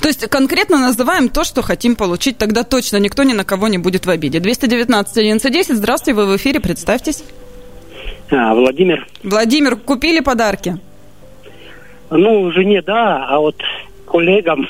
То 0.00 0.08
есть 0.08 0.28
конкретно 0.28 0.78
называем 0.78 1.28
то, 1.28 1.44
что 1.44 1.62
хотим 1.62 1.96
получить, 1.96 2.38
тогда 2.38 2.64
точно 2.64 2.96
никто 2.98 3.22
ни 3.22 3.32
на 3.32 3.44
кого 3.44 3.68
не 3.68 3.78
будет 3.78 4.06
в 4.06 4.10
обиде. 4.10 4.40
219 4.40 5.12
1110, 5.12 5.76
здравствуйте, 5.76 6.20
вы 6.20 6.26
в 6.26 6.36
эфире, 6.36 6.60
представьтесь. 6.60 7.22
А, 8.30 8.54
Владимир. 8.54 9.06
Владимир, 9.22 9.76
купили 9.76 10.20
подарки? 10.20 10.78
Ну, 12.10 12.50
жене 12.52 12.82
да, 12.82 13.26
а 13.28 13.38
вот 13.38 13.56
коллегам 14.14 14.68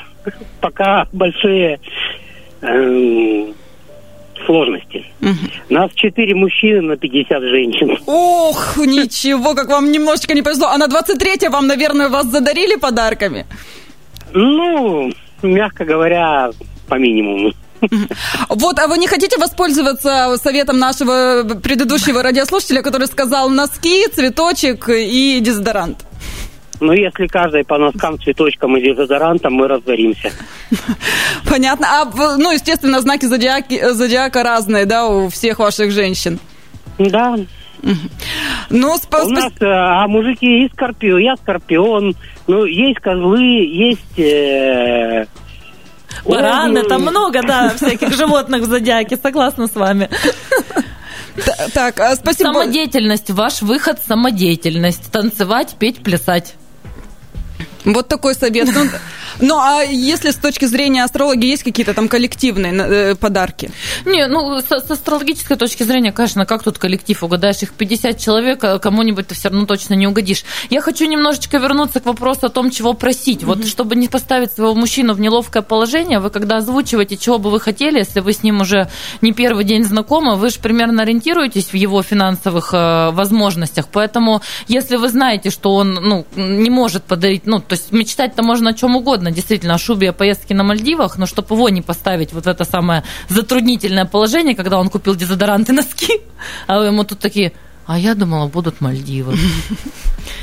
пока 0.63 1.07
большие 1.13 1.79
э, 2.63 3.53
сложности. 4.47 5.05
Угу. 5.21 5.35
Нас 5.69 5.91
четыре 5.93 6.35
мужчины 6.35 6.81
на 6.81 6.97
50 6.97 7.43
женщин. 7.43 7.99
Ох, 8.07 8.79
ничего, 8.79 9.55
как 9.55 9.69
вам 9.69 9.93
немножечко 9.93 10.33
не 10.33 10.41
повезло. 10.41 10.69
А 10.69 10.79
на 10.79 10.87
23 10.87 11.49
вам, 11.49 11.67
наверное, 11.67 12.09
вас 12.09 12.27
задарили 12.27 12.77
подарками? 12.77 13.45
Ну, 14.33 15.13
мягко 15.43 15.85
говоря, 15.85 16.51
по 16.89 16.95
минимуму. 16.95 17.53
Вот, 18.49 18.79
а 18.79 18.87
вы 18.87 18.97
не 18.97 19.07
хотите 19.07 19.37
воспользоваться 19.37 20.37
советом 20.43 20.79
нашего 20.79 21.45
предыдущего 21.63 22.23
радиослушателя, 22.23 22.81
который 22.81 23.09
сказал 23.09 23.51
носки, 23.51 24.07
цветочек 24.09 24.89
и 24.89 25.39
дезодорант? 25.41 25.99
Ну, 26.81 26.93
если 26.93 27.27
каждый 27.27 27.65
по 27.65 27.79
носкам, 27.79 28.21
цветочкам 28.21 28.77
и 28.77 28.83
дезодорантам, 28.83 29.55
мы 29.55 29.69
разоримся. 29.69 30.33
Понятно. 31.49 31.87
А, 31.89 32.37
ну, 32.37 32.51
естественно, 32.51 33.01
знаки 33.01 33.27
зодиаки, 33.27 33.93
зодиака 33.93 34.43
разные, 34.43 34.85
да, 34.87 35.07
у 35.07 35.29
всех 35.29 35.59
ваших 35.59 35.93
женщин? 35.93 36.39
Да. 36.99 37.37
Ну, 38.71 38.97
спа- 38.97 39.25
У 39.25 39.29
нас, 39.29 39.53
э, 39.61 39.67
а 39.67 40.07
мужики 40.09 40.65
и 40.65 40.69
скорпион, 40.73 41.19
я 41.21 41.37
скорпион, 41.37 42.15
ну, 42.47 42.65
есть 42.65 42.99
козлы, 43.01 43.41
есть... 43.41 44.19
Э, 44.19 45.27
Бараны, 46.25 46.85
там 46.85 47.03
много, 47.03 47.43
да, 47.43 47.71
всяких 47.77 48.13
животных 48.17 48.63
в 48.63 48.67
зодиаке, 48.67 49.17
согласна 49.17 49.67
с 49.67 49.75
вами. 49.75 50.09
Так, 51.75 51.99
а, 51.99 52.15
спасибо. 52.15 52.53
Самодеятельность, 52.53 53.31
ваш 53.31 53.61
выход 53.63 53.99
самодеятельность. 54.07 55.11
Танцевать, 55.11 55.75
петь, 55.79 56.03
плясать. 56.03 56.55
Вот 57.85 58.09
такой 58.09 58.35
совет. 58.35 58.69
Ну, 58.75 58.87
ну, 59.41 59.59
а 59.59 59.83
если 59.83 60.31
с 60.31 60.37
точки 60.37 60.65
зрения 60.65 61.05
астрологии 61.05 61.49
есть 61.49 61.63
какие-то 61.63 61.93
там 61.93 62.09
коллективные 62.09 62.73
э, 62.73 63.15
подарки? 63.15 63.71
Не, 64.07 64.27
ну, 64.27 64.61
с, 64.61 64.67
с 64.67 64.91
астрологической 64.91 65.57
точки 65.57 65.83
зрения, 65.83 66.13
конечно, 66.13 66.47
как 66.47 66.63
тут 66.63 66.79
коллектив? 66.79 67.23
Угадаешь 67.23 67.63
их 67.63 67.73
50 67.73 68.19
человек, 68.19 68.65
а 68.65 68.79
кому-нибудь 68.79 69.29
ты 69.29 69.35
все 69.35 69.49
равно 69.49 69.67
точно 69.67 69.95
не 69.95 70.07
угодишь. 70.07 70.45
Я 70.71 70.81
хочу 70.81 71.07
немножечко 71.07 71.59
вернуться 71.59 72.01
к 72.01 72.07
вопросу 72.07 72.47
о 72.47 72.49
том, 72.49 72.71
чего 72.71 72.95
просить. 72.95 73.43
Mm-hmm. 73.43 73.47
Вот 73.47 73.67
чтобы 73.67 73.97
не 73.97 74.09
поставить 74.09 74.53
своего 74.53 74.75
мужчину 74.75 75.15
в 75.15 75.21
неловкое 75.21 75.63
положение, 75.63 76.21
вы 76.21 76.31
когда 76.31 76.59
озвучиваете, 76.59 77.17
чего 77.17 77.39
бы 77.39 77.51
вы 77.51 77.61
хотели, 77.61 77.99
если 77.99 78.21
вы 78.21 78.33
с 78.33 78.43
ним 78.43 78.61
уже 78.61 78.89
не 79.21 79.33
первый 79.33 79.65
день 79.65 79.85
знакомы, 79.85 80.37
вы 80.37 80.51
же 80.51 80.59
примерно 80.61 81.03
ориентируетесь 81.03 81.67
в 81.67 81.75
его 81.75 82.03
финансовых 82.03 82.73
э, 82.73 83.11
возможностях. 83.11 83.89
Поэтому, 83.91 84.43
если 84.69 84.97
вы 84.97 85.09
знаете, 85.09 85.51
что 85.51 85.75
он 85.75 85.95
ну, 85.95 86.27
не 86.37 86.71
может 86.71 87.05
подарить, 87.05 87.47
ну, 87.47 87.61
то 87.75 87.81
есть 87.81 87.91
мечтать-то 87.91 88.45
можно 88.45 88.71
о 88.71 88.73
чем 88.73 88.95
угодно, 88.95 89.33
действительно, 89.33 89.75
о 89.75 89.79
шубе, 89.79 90.11
о 90.11 90.13
поездке 90.13 90.55
на 90.55 90.63
Мальдивах, 90.63 91.19
но 91.19 91.27
чтобы 91.27 91.57
его 91.57 91.69
не 91.71 91.83
поставить 91.83 92.33
вот 92.33 92.45
в 92.45 92.49
это 92.49 92.65
самое 92.65 93.03
затруднительное 93.29 94.05
положение, 94.05 94.55
когда 94.55 94.79
он 94.79 94.91
купил 94.91 95.17
дезодоранты 95.17 95.73
носки, 95.73 96.21
а 96.69 96.85
ему 96.85 97.03
тут 97.03 97.19
такие, 97.19 97.53
а 97.87 97.99
я 97.99 98.15
думала, 98.15 98.47
будут 98.47 98.81
Мальдивы. 98.81 99.37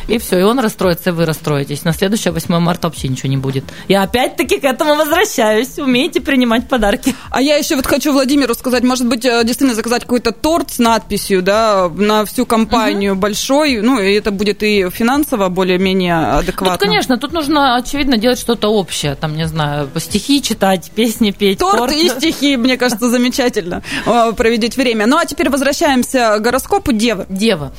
И 0.08 0.18
все, 0.18 0.40
и 0.40 0.44
он 0.44 0.60
расстроится, 0.60 1.12
и 1.12 1.14
вы 1.14 1.26
расстроитесь. 1.26 1.84
На 1.84 1.94
следующее 1.94 2.34
8 2.34 2.60
марта 2.60 2.88
вообще 2.88 3.08
ничего 3.08 3.30
не 3.30 3.38
будет. 3.38 3.64
Я 3.88 4.04
опять-таки 4.04 4.60
к 4.60 4.64
этому 4.64 4.96
возвращаюсь. 4.96 5.78
Умеете 5.78 6.22
принимать 6.22 6.68
подарки. 6.68 7.16
А 7.30 7.42
я 7.42 7.56
еще 7.56 7.76
вот 7.76 7.86
хочу 7.86 8.12
Владимиру 8.12 8.54
сказать, 8.54 8.84
может 8.84 9.08
быть, 9.08 9.26
э, 9.26 9.42
действительно 9.44 9.76
заказать 9.76 10.04
какой-то 10.04 10.32
торт 10.32 10.72
с 10.72 10.80
надписью, 10.80 11.42
да, 11.42 11.90
на 11.96 12.26
всю 12.26 12.46
компанию 12.46 13.14
угу. 13.14 13.22
большой, 13.22 13.82
ну, 13.82 14.00
и 14.00 14.14
это 14.14 14.32
будет 14.32 14.64
и 14.64 14.90
финансово 14.90 15.50
более-менее 15.50 16.16
адекватно. 16.40 16.78
Тут, 16.78 16.88
конечно, 16.88 17.18
тут 17.18 17.32
нужно, 17.32 17.76
очевидно, 17.76 18.18
делать 18.18 18.40
что-то 18.40 18.70
общее, 18.70 19.16
там, 19.16 19.36
не 19.36 19.48
знаю, 19.48 19.90
стихи 19.98 20.42
читать, 20.42 20.92
песни 20.94 21.32
петь. 21.32 21.60
Торт, 21.60 21.78
торт. 21.78 21.94
и 21.94 22.10
стихи, 22.10 22.58
мне 22.58 22.78
кажется, 22.78 23.10
замечательно 23.10 23.84
э, 24.06 24.34
проведеть 24.36 24.76
время. 24.76 25.06
Ну, 25.06 25.18
а 25.18 25.26
теперь 25.26 25.50
возвращаемся 25.50 26.38
к 26.38 26.42
гороскопу 26.42 26.92
Девы. 26.92 27.26
Дева. 27.32 27.72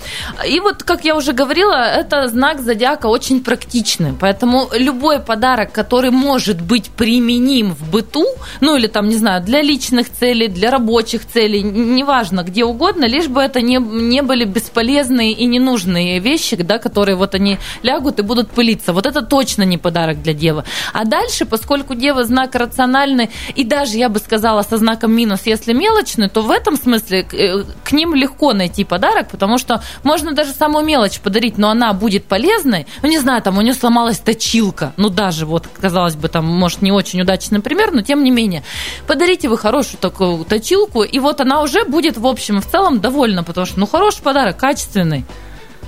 И 0.47 0.61
вот, 0.61 0.83
как 0.83 1.05
я 1.05 1.17
уже 1.17 1.33
говорила, 1.33 1.75
это 1.75 2.29
знак 2.29 2.61
зодиака 2.61 3.07
очень 3.07 3.43
практичный. 3.43 4.15
Поэтому 4.19 4.69
любой 4.73 5.21
подарок, 5.21 5.73
который 5.73 6.11
может 6.11 6.61
быть 6.61 6.91
применим 6.91 7.75
в 7.75 7.91
быту, 7.91 8.27
ну 8.61 8.77
или 8.77 8.87
там, 8.87 9.09
не 9.09 9.17
знаю, 9.17 9.43
для 9.43 9.63
личных 9.63 10.11
целей, 10.11 10.49
для 10.49 10.71
рабочих 10.71 11.27
целей, 11.27 11.63
неважно, 11.63 12.43
где 12.43 12.65
угодно, 12.65 13.05
лишь 13.05 13.29
бы 13.29 13.41
это 13.41 13.61
не, 13.61 13.77
не 13.77 14.23
были 14.23 14.45
бесполезные 14.45 15.33
и 15.33 15.47
ненужные 15.47 16.19
вещи, 16.19 16.57
да, 16.57 16.79
которые 16.79 17.17
вот 17.17 17.35
они 17.35 17.59
лягут 17.83 18.19
и 18.19 18.23
будут 18.23 18.51
пылиться. 18.51 18.93
Вот 18.93 19.07
это 19.07 19.23
точно 19.23 19.63
не 19.63 19.79
подарок 19.79 20.23
для 20.23 20.33
девы. 20.33 20.65
А 20.93 21.05
дальше, 21.05 21.45
поскольку 21.45 21.95
дева 21.95 22.25
знак 22.25 22.55
рациональный, 22.55 23.31
и 23.55 23.65
даже, 23.65 23.97
я 23.99 24.09
бы 24.09 24.19
сказала, 24.19 24.63
со 24.63 24.79
знаком 24.79 25.13
минус, 25.13 25.41
если 25.45 25.73
мелочный, 25.73 26.29
то 26.29 26.43
в 26.43 26.51
этом 26.51 26.77
смысле 26.77 27.25
к, 27.25 27.35
э, 27.35 27.65
к 27.85 27.93
ним 27.93 28.15
легко 28.15 28.53
найти 28.53 28.85
подарок, 28.85 29.29
потому 29.43 29.59
что 29.59 29.83
можно 30.05 30.33
даже 30.33 30.53
самую 30.53 30.85
мелочь 30.85 31.19
подарить, 31.19 31.59
но 31.59 31.69
она 31.69 31.93
будет 31.95 32.27
полезной. 32.27 32.87
Ну, 33.03 33.09
не 33.09 33.19
знаю, 33.19 33.43
там 33.43 33.59
у 33.59 33.61
нее 33.61 33.75
сломалась 33.75 34.21
точилка. 34.21 34.93
Ну, 34.97 35.09
даже 35.09 35.47
вот, 35.47 35.67
казалось 35.81 36.15
бы, 36.15 36.29
там, 36.29 36.47
может, 36.47 36.81
не 36.81 36.93
очень 36.93 37.21
удачный 37.21 37.59
пример, 37.59 37.91
но 37.91 38.03
тем 38.03 38.23
не 38.23 38.31
менее. 38.31 38.63
Подарите 39.09 39.49
вы 39.49 39.59
хорошую 39.59 39.99
такую 39.99 40.45
точилку, 40.45 41.03
и 41.03 41.19
вот 41.19 41.41
она 41.41 41.61
уже 41.61 41.85
будет, 41.85 42.19
в 42.19 42.27
общем 42.27 42.61
в 42.61 42.71
целом, 42.71 43.01
довольна, 43.01 43.43
потому 43.43 43.67
что, 43.67 43.81
ну, 43.81 43.87
хороший 43.89 44.23
подарок, 44.23 44.59
качественный. 44.59 45.25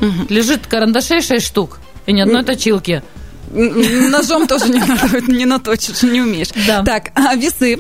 Угу. 0.01 0.27
Лежит 0.31 0.67
карандашей 0.67 1.23
6 1.23 1.47
штук 1.47 1.79
и 2.07 2.13
ни 2.13 2.21
одной 2.21 2.43
точилки. 2.43 3.05
Ножом 3.53 4.49
тоже 4.49 4.65
не 5.29 5.45
наточишь, 5.45 6.03
не 6.03 6.21
умеешь. 6.21 6.49
Да. 6.67 6.83
Так, 6.83 7.13
а 7.15 7.37
весы 7.37 7.79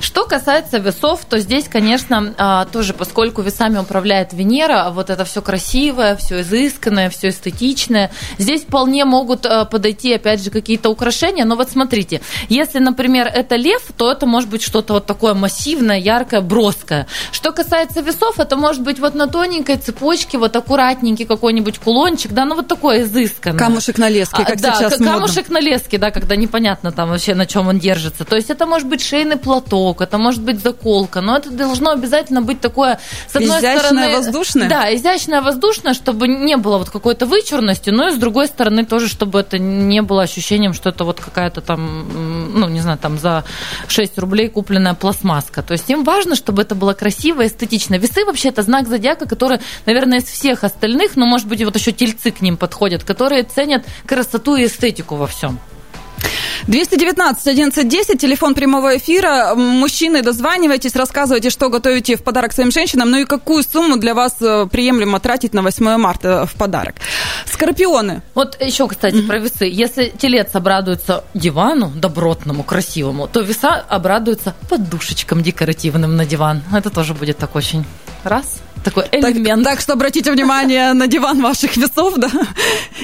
что 0.00 0.26
касается 0.26 0.78
весов, 0.78 1.24
то 1.28 1.38
здесь, 1.38 1.68
конечно, 1.68 2.34
а, 2.38 2.64
тоже, 2.66 2.94
поскольку 2.94 3.42
весами 3.42 3.78
управляет 3.78 4.32
Венера, 4.32 4.90
вот 4.90 5.10
это 5.10 5.24
все 5.24 5.42
красивое, 5.42 6.16
все 6.16 6.40
изысканное, 6.40 7.10
все 7.10 7.28
эстетичное, 7.28 8.10
здесь 8.38 8.62
вполне 8.62 9.04
могут 9.04 9.46
а, 9.46 9.64
подойти, 9.64 10.14
опять 10.14 10.42
же, 10.42 10.50
какие-то 10.50 10.90
украшения. 10.90 11.44
Но 11.44 11.56
вот 11.56 11.70
смотрите, 11.70 12.20
если, 12.48 12.78
например, 12.78 13.26
это 13.26 13.56
лев, 13.56 13.82
то 13.96 14.10
это 14.10 14.26
может 14.26 14.48
быть 14.50 14.62
что-то 14.62 14.94
вот 14.94 15.06
такое 15.06 15.34
массивное, 15.34 15.98
яркое, 15.98 16.40
броское. 16.40 17.06
Что 17.30 17.52
касается 17.52 18.00
весов, 18.00 18.38
это 18.38 18.56
может 18.56 18.82
быть 18.82 18.98
вот 18.98 19.14
на 19.14 19.26
тоненькой 19.26 19.76
цепочке, 19.76 20.38
вот 20.38 20.54
аккуратненький 20.54 21.24
какой-нибудь 21.24 21.78
кулончик, 21.78 22.32
да, 22.32 22.44
ну 22.44 22.54
вот 22.56 22.68
такое 22.68 23.02
изысканное. 23.02 23.58
Камушек 23.58 23.98
на 23.98 24.08
леске, 24.08 24.44
как 24.44 24.56
а, 24.56 24.60
да, 24.60 24.74
сейчас 24.74 24.98
камушек 24.98 25.48
модно. 25.48 25.60
на 25.60 25.60
леске, 25.60 25.98
да, 25.98 26.10
когда 26.10 26.36
непонятно 26.36 26.92
там 26.92 27.10
вообще, 27.10 27.34
на 27.34 27.46
чем 27.46 27.68
он 27.68 27.78
держится. 27.78 28.24
То 28.24 28.36
есть 28.36 28.50
это 28.50 28.66
может 28.66 28.88
быть 28.88 29.02
шейный 29.02 29.36
платок, 29.36 29.61
платок, 29.62 30.00
это 30.00 30.18
может 30.18 30.42
быть 30.42 30.60
заколка, 30.60 31.20
но 31.20 31.36
это 31.36 31.50
должно 31.50 31.90
обязательно 31.90 32.42
быть 32.42 32.60
такое, 32.60 32.98
с 33.28 33.36
одной 33.36 33.58
изящное, 33.58 33.78
стороны... 33.78 34.16
воздушное? 34.16 34.68
Да, 34.68 34.94
изящное, 34.94 35.42
воздушное, 35.42 35.94
чтобы 35.94 36.28
не 36.28 36.56
было 36.56 36.78
вот 36.78 36.90
какой-то 36.90 37.26
вычурности, 37.26 37.90
но 37.90 38.08
и 38.08 38.10
с 38.12 38.16
другой 38.16 38.46
стороны 38.46 38.84
тоже, 38.84 39.08
чтобы 39.08 39.40
это 39.40 39.58
не 39.58 40.02
было 40.02 40.22
ощущением, 40.22 40.74
что 40.74 40.90
это 40.90 41.04
вот 41.04 41.20
какая-то 41.20 41.60
там, 41.60 42.58
ну, 42.58 42.68
не 42.68 42.80
знаю, 42.80 42.98
там 42.98 43.18
за 43.18 43.44
6 43.88 44.18
рублей 44.18 44.48
купленная 44.48 44.94
пластмасска. 44.94 45.62
То 45.62 45.72
есть 45.72 45.88
им 45.90 46.04
важно, 46.04 46.34
чтобы 46.36 46.62
это 46.62 46.74
было 46.74 46.92
красиво, 46.92 47.46
эстетично. 47.46 47.96
Весы 47.96 48.24
вообще 48.24 48.48
это 48.48 48.62
знак 48.62 48.88
зодиака, 48.88 49.26
который, 49.26 49.60
наверное, 49.86 50.18
из 50.18 50.24
всех 50.24 50.64
остальных, 50.64 51.16
но, 51.16 51.26
может 51.26 51.48
быть, 51.48 51.62
вот 51.64 51.76
еще 51.76 51.92
тельцы 51.92 52.30
к 52.30 52.40
ним 52.40 52.56
подходят, 52.56 53.04
которые 53.04 53.42
ценят 53.44 53.84
красоту 54.06 54.56
и 54.56 54.66
эстетику 54.66 55.16
во 55.16 55.26
всем. 55.26 55.58
219 56.66 57.46
1110, 57.46 58.20
телефон 58.20 58.54
прямого 58.54 58.96
эфира. 58.96 59.54
Мужчины, 59.54 60.22
дозванивайтесь, 60.22 60.94
рассказывайте, 60.96 61.50
что 61.50 61.68
готовите 61.68 62.16
в 62.16 62.22
подарок 62.22 62.52
своим 62.52 62.70
женщинам, 62.70 63.10
ну 63.10 63.18
и 63.18 63.24
какую 63.24 63.62
сумму 63.62 63.96
для 63.96 64.14
вас 64.14 64.36
э, 64.40 64.66
приемлемо 64.70 65.20
тратить 65.20 65.54
на 65.54 65.62
8 65.62 65.96
марта 65.96 66.46
в 66.46 66.54
подарок. 66.54 66.96
Скорпионы. 67.46 68.22
Вот 68.34 68.60
еще, 68.60 68.86
кстати, 68.88 69.16
mm-hmm. 69.16 69.26
про 69.26 69.38
весы. 69.38 69.64
Если 69.64 70.12
телец 70.16 70.54
обрадуется 70.54 71.24
дивану 71.34 71.90
добротному, 71.94 72.62
красивому, 72.62 73.28
то 73.28 73.40
веса 73.40 73.84
обрадуются 73.88 74.54
подушечкам 74.68 75.42
декоративным 75.42 76.16
на 76.16 76.24
диван. 76.24 76.62
Это 76.72 76.90
тоже 76.90 77.14
будет 77.14 77.38
так 77.38 77.54
очень 77.56 77.84
раз– 78.24 78.60
такой 78.82 79.04
элемент. 79.12 79.64
Так, 79.64 79.74
так 79.74 79.80
что 79.80 79.92
обратите 79.94 80.30
внимание 80.32 80.92
на 80.92 81.06
диван 81.06 81.40
ваших 81.40 81.76
весов, 81.76 82.14
да. 82.16 82.30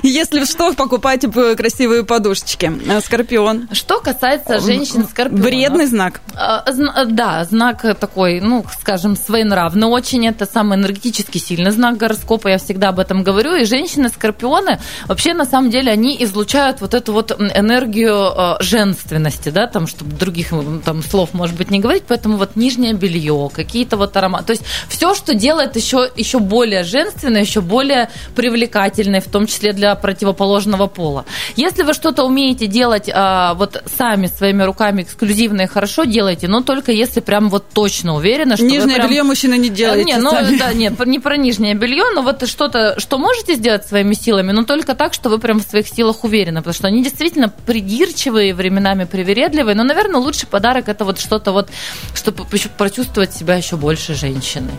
Если 0.03 0.45
что, 0.45 0.73
покупайте 0.75 1.29
красивые 1.29 2.05
подушечки. 2.05 2.73
Э, 2.89 3.01
скорпион. 3.01 3.69
Что 3.73 4.01
касается 4.01 4.61
женщин 4.61 5.07
скорпиона. 5.09 5.43
Вредный 5.43 5.87
знак. 5.87 6.21
А, 6.35 6.65
да, 7.07 7.45
знак 7.45 7.83
такой, 7.99 8.41
ну, 8.41 8.65
скажем, 8.81 9.17
своенравный 9.17 9.89
очень. 9.89 10.27
Это 10.27 10.47
самый 10.47 10.79
энергетически 10.79 11.39
сильный 11.39 11.71
знак 11.71 11.97
гороскопа, 11.97 12.49
я 12.49 12.59
всегда 12.59 12.89
об 12.91 12.99
этом 12.99 13.23
говорю. 13.23 13.55
И 13.55 13.65
женщины-скорпионы, 13.65 14.81
вообще, 15.07 15.35
на 15.35 15.45
самом 15.45 15.71
деле, 15.71 15.93
они 15.93 16.17
излучают 16.21 16.81
вот 16.81 16.95
эту 16.95 17.13
вот 17.13 17.33
энергию 17.33 18.57
женственности, 18.61 19.51
да, 19.51 19.67
там, 19.67 19.87
чтобы 19.87 20.13
других 20.17 20.53
там 20.85 21.03
слов, 21.03 21.31
может 21.33 21.57
быть, 21.57 21.71
не 21.71 21.81
говорить. 21.81 22.05
Поэтому 22.07 22.37
вот 22.37 22.57
нижнее 22.57 22.95
белье, 22.95 23.51
какие-то 23.53 23.97
вот 23.97 24.17
ароматы. 24.17 24.45
То 24.45 24.53
есть 24.53 24.65
все, 24.89 25.15
что 25.15 25.35
делает 25.35 25.68
делает 25.69 25.77
еще, 25.77 26.11
еще 26.17 26.39
более 26.39 26.85
женственной, 26.85 27.43
еще 27.43 27.61
более 27.61 28.11
привлекательной, 28.35 29.21
в 29.21 29.27
том 29.27 29.47
числе 29.47 29.73
для 29.73 29.95
противоположного 29.95 30.87
пола. 30.87 31.25
Если 31.57 31.83
вы 31.83 31.95
что-то 31.95 32.25
умеете 32.25 32.67
делать 32.67 33.11
а, 33.13 33.55
вот 33.55 33.83
сами 33.99 34.27
своими 34.27 34.63
руками 34.63 35.03
эксклюзивно 35.03 35.63
и 35.63 35.67
хорошо 35.67 36.05
делаете, 36.05 36.49
но 36.49 36.63
только 36.63 36.93
если 36.93 37.21
прям 37.21 37.49
вот 37.49 37.65
точно 37.73 38.15
уверены, 38.15 38.57
что 38.57 38.65
Нижнее 38.65 38.97
прям... 38.97 39.09
белье 39.09 39.23
мужчина 39.23 39.55
не 39.55 39.69
делает. 39.69 40.07
Не, 40.07 40.17
ну, 40.17 40.33
да, 40.59 40.73
нет, 40.73 41.07
не 41.07 41.19
про 41.19 41.37
нижнее 41.37 41.75
белье, 41.75 42.05
но 42.15 42.23
вот 42.23 42.49
что-то, 42.49 42.99
что 42.99 43.19
можете 43.19 43.55
сделать 43.55 43.87
своими 43.87 44.15
силами, 44.15 44.53
но 44.53 44.65
только 44.65 44.95
так, 44.95 45.15
что 45.15 45.29
вы 45.29 45.39
прям 45.39 45.61
в 45.61 45.65
своих 45.65 45.89
силах 45.89 46.25
уверены, 46.25 46.61
потому 46.61 46.75
что 46.75 46.89
они 46.89 47.03
действительно 47.03 47.49
придирчивые, 47.49 48.55
временами 48.55 49.05
привередливые, 49.05 49.75
но, 49.75 49.85
наверное, 49.85 50.21
лучший 50.21 50.49
подарок 50.49 50.89
это 50.89 51.05
вот 51.05 51.21
что-то 51.21 51.53
вот, 51.53 51.69
чтобы 52.15 52.45
прочувствовать 52.77 53.35
себя 53.35 53.57
еще 53.57 53.77
больше 53.77 54.15
женщиной. 54.15 54.73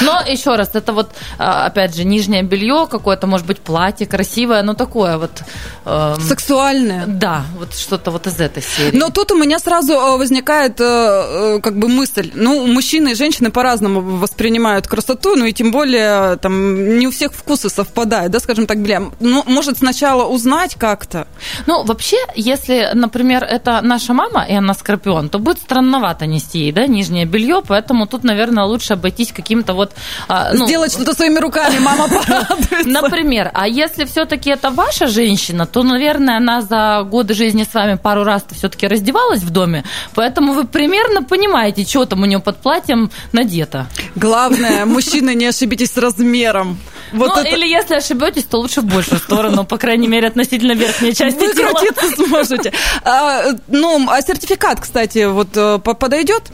Но 0.00 0.21
еще 0.26 0.56
раз, 0.56 0.70
это 0.74 0.92
вот, 0.92 1.10
а, 1.38 1.66
опять 1.66 1.94
же, 1.94 2.04
нижнее 2.04 2.42
белье 2.42 2.86
какое-то, 2.90 3.26
может 3.26 3.46
быть, 3.46 3.60
платье 3.60 4.06
красивое, 4.06 4.62
но 4.62 4.74
такое 4.74 5.18
вот... 5.18 5.42
Э, 5.84 6.14
Сексуальное. 6.20 7.04
Да, 7.06 7.44
вот 7.58 7.74
что-то 7.74 8.10
вот 8.10 8.26
из 8.26 8.40
этой 8.40 8.62
серии. 8.62 8.96
Но 8.96 9.10
тут 9.10 9.32
у 9.32 9.36
меня 9.36 9.58
сразу 9.58 9.92
э, 9.92 10.16
возникает 10.18 10.80
э, 10.80 10.84
э, 10.84 11.60
как 11.60 11.78
бы 11.78 11.88
мысль, 11.88 12.30
ну, 12.34 12.66
мужчины 12.66 13.12
и 13.12 13.14
женщины 13.14 13.50
по-разному 13.50 14.00
воспринимают 14.00 14.86
красоту, 14.86 15.36
ну 15.36 15.44
и 15.44 15.52
тем 15.52 15.70
более 15.70 16.36
там 16.36 16.98
не 16.98 17.06
у 17.06 17.10
всех 17.10 17.32
вкусы 17.32 17.68
совпадают, 17.68 18.32
да, 18.32 18.40
скажем 18.40 18.66
так, 18.66 18.78
бля, 18.78 19.02
ну, 19.20 19.42
может 19.46 19.78
сначала 19.78 20.28
узнать 20.28 20.74
как-то? 20.76 21.26
Ну, 21.66 21.84
вообще, 21.84 22.16
если, 22.34 22.90
например, 22.94 23.44
это 23.44 23.80
наша 23.82 24.12
мама, 24.12 24.44
и 24.48 24.54
она 24.54 24.74
скорпион, 24.74 25.28
то 25.28 25.38
будет 25.38 25.58
странновато 25.58 26.26
нести 26.26 26.60
ей, 26.60 26.72
да, 26.72 26.86
нижнее 26.86 27.24
белье, 27.24 27.62
поэтому 27.66 28.06
тут, 28.06 28.24
наверное, 28.24 28.64
лучше 28.64 28.94
обойтись 28.94 29.32
каким-то 29.32 29.74
вот 29.74 29.92
а, 30.28 30.52
ну, 30.52 30.66
Сделать 30.66 30.92
что-то 30.92 31.14
своими 31.14 31.38
руками, 31.38 31.78
мама 31.78 32.08
порадуется. 32.08 32.88
Например, 32.88 33.50
а 33.54 33.68
если 33.68 34.04
все-таки 34.04 34.50
это 34.50 34.70
ваша 34.70 35.06
женщина, 35.06 35.66
то, 35.66 35.82
наверное, 35.82 36.36
она 36.36 36.62
за 36.62 37.02
годы 37.08 37.34
жизни 37.34 37.64
с 37.64 37.74
вами 37.74 37.96
пару 37.96 38.24
раз 38.24 38.44
все-таки 38.52 38.86
раздевалась 38.86 39.40
в 39.40 39.50
доме, 39.50 39.84
поэтому 40.14 40.52
вы 40.52 40.64
примерно 40.64 41.22
понимаете, 41.22 41.84
что 41.84 42.06
там 42.06 42.22
у 42.22 42.26
нее 42.26 42.38
под 42.38 42.58
платьем 42.58 43.10
надето. 43.32 43.86
Главное, 44.14 44.84
мужчины, 44.86 45.34
не 45.34 45.46
ошибитесь 45.46 45.92
с 45.92 45.96
размером. 45.96 46.78
Вот 47.12 47.28
ну, 47.28 47.40
это... 47.40 47.48
или 47.48 47.66
если 47.66 47.94
ошибетесь, 47.94 48.44
то 48.44 48.58
лучше 48.58 48.80
в 48.80 48.86
большую 48.86 49.18
сторону, 49.18 49.64
по 49.64 49.76
крайней 49.78 50.08
мере, 50.08 50.28
относительно 50.28 50.72
верхней 50.72 51.14
части 51.14 51.38
Выкрутиться 51.38 52.16
тела. 52.16 52.26
сможете. 52.26 52.72
А, 53.04 53.44
ну, 53.68 54.08
а 54.08 54.22
сертификат, 54.22 54.80
кстати, 54.80 55.26
вот 55.26 55.48
э, 55.56 55.78
подойдет? 55.78 56.44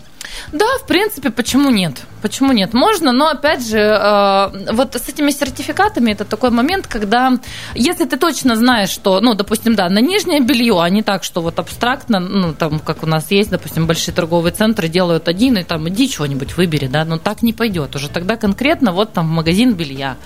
Да, 0.52 0.66
в 0.82 0.86
принципе, 0.86 1.30
почему 1.30 1.70
нет? 1.70 2.02
Почему 2.22 2.52
нет? 2.52 2.74
Можно, 2.74 3.12
но 3.12 3.28
опять 3.28 3.66
же, 3.66 3.78
э, 3.78 4.72
вот 4.72 4.94
с 4.94 5.08
этими 5.08 5.30
сертификатами 5.30 6.12
это 6.12 6.24
такой 6.24 6.50
момент, 6.50 6.86
когда, 6.86 7.32
если 7.74 8.04
ты 8.04 8.16
точно 8.16 8.56
знаешь, 8.56 8.88
что, 8.88 9.20
ну, 9.20 9.34
допустим, 9.34 9.74
да, 9.74 9.88
на 9.88 10.00
нижнее 10.00 10.40
белье, 10.40 10.80
а 10.80 10.88
не 10.88 11.02
так, 11.02 11.22
что 11.24 11.40
вот 11.40 11.58
абстрактно, 11.58 12.18
ну, 12.18 12.54
там, 12.54 12.80
как 12.80 13.02
у 13.02 13.06
нас 13.06 13.30
есть, 13.30 13.50
допустим, 13.50 13.86
большие 13.86 14.14
торговые 14.14 14.52
центры 14.52 14.88
делают 14.88 15.28
один, 15.28 15.58
и 15.58 15.62
там 15.62 15.88
иди 15.88 16.08
что-нибудь 16.08 16.56
выбери, 16.56 16.86
да, 16.86 17.04
но 17.04 17.18
так 17.18 17.42
не 17.42 17.52
пойдет. 17.52 17.94
Уже 17.94 18.08
тогда 18.08 18.36
конкретно 18.36 18.92
вот 18.92 19.12
там 19.12 19.26
магазин 19.26 19.74
белья 19.74 20.16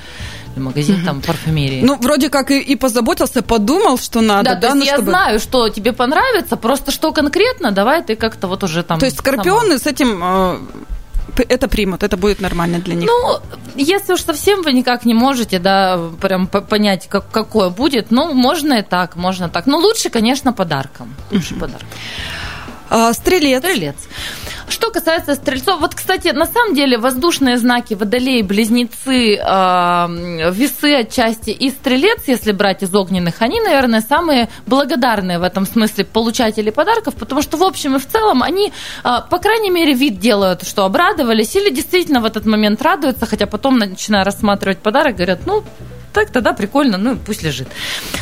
магазин 0.60 0.96
угу. 0.96 1.06
там 1.06 1.20
парфюмерии. 1.20 1.82
Ну, 1.82 1.96
вроде 1.96 2.28
как 2.28 2.50
и, 2.50 2.58
и 2.58 2.76
позаботился, 2.76 3.42
подумал, 3.42 3.98
что 3.98 4.20
надо, 4.20 4.50
да? 4.50 4.54
да? 4.54 4.60
То 4.60 4.66
есть 4.66 4.78
ну, 4.78 4.84
я 4.84 4.94
чтобы... 4.94 5.10
знаю, 5.10 5.40
что 5.40 5.68
тебе 5.68 5.92
понравится, 5.92 6.56
просто 6.56 6.90
что 6.90 7.12
конкретно, 7.12 7.72
давай 7.72 8.02
ты 8.02 8.16
как-то 8.16 8.48
вот 8.48 8.64
уже 8.64 8.82
там... 8.82 8.98
То 8.98 9.06
есть 9.06 9.18
скорпионы 9.18 9.78
сама. 9.78 9.78
с 9.78 9.86
этим 9.86 10.20
э, 10.22 10.58
это 11.48 11.68
примут, 11.68 12.02
это 12.02 12.16
будет 12.16 12.40
нормально 12.40 12.78
для 12.78 12.94
них. 12.94 13.06
Ну, 13.06 13.38
если 13.74 14.12
уж 14.12 14.22
совсем 14.22 14.62
вы 14.62 14.72
никак 14.72 15.04
не 15.04 15.14
можете, 15.14 15.58
да, 15.58 15.98
прям 16.20 16.46
понять, 16.46 17.08
как, 17.08 17.30
какое 17.30 17.70
будет, 17.70 18.10
ну, 18.10 18.34
можно 18.34 18.74
и 18.74 18.82
так, 18.82 19.16
можно 19.16 19.48
так. 19.48 19.66
Но 19.66 19.78
лучше, 19.78 20.10
конечно, 20.10 20.52
подарком. 20.52 21.14
Лучше 21.30 21.54
подарком. 21.54 21.88
А, 22.92 23.12
стрелец. 23.14 23.62
Стрелец. 23.62 23.96
Что 24.68 24.90
касается 24.90 25.34
стрельцов, 25.34 25.80
вот, 25.80 25.94
кстати, 25.94 26.28
на 26.28 26.44
самом 26.44 26.74
деле 26.74 26.98
воздушные 26.98 27.56
знаки 27.56 27.94
водолей, 27.94 28.42
близнецы, 28.42 29.36
э, 29.36 30.50
весы 30.52 30.94
отчасти 30.94 31.50
и 31.50 31.70
стрелец, 31.70 32.24
если 32.26 32.52
брать 32.52 32.82
из 32.82 32.94
огненных, 32.94 33.40
они, 33.40 33.60
наверное, 33.62 34.02
самые 34.02 34.50
благодарные 34.66 35.38
в 35.38 35.42
этом 35.42 35.66
смысле 35.66 36.04
получатели 36.04 36.68
подарков, 36.68 37.14
потому 37.14 37.40
что 37.40 37.56
в 37.56 37.62
общем 37.62 37.96
и 37.96 37.98
в 37.98 38.06
целом 38.06 38.42
они, 38.42 38.72
э, 39.04 39.08
по 39.30 39.38
крайней 39.38 39.70
мере, 39.70 39.94
вид 39.94 40.18
делают, 40.18 40.66
что 40.66 40.84
обрадовались, 40.84 41.56
или 41.56 41.70
действительно 41.70 42.20
в 42.20 42.26
этот 42.26 42.44
момент 42.44 42.82
радуются, 42.82 43.24
хотя 43.24 43.46
потом, 43.46 43.78
начиная 43.78 44.22
рассматривать 44.22 44.78
подарок, 44.78 45.16
говорят, 45.16 45.40
ну, 45.46 45.64
так 46.12 46.30
тогда 46.30 46.52
прикольно, 46.52 46.98
ну 46.98 47.16
пусть 47.16 47.42
лежит. 47.42 47.68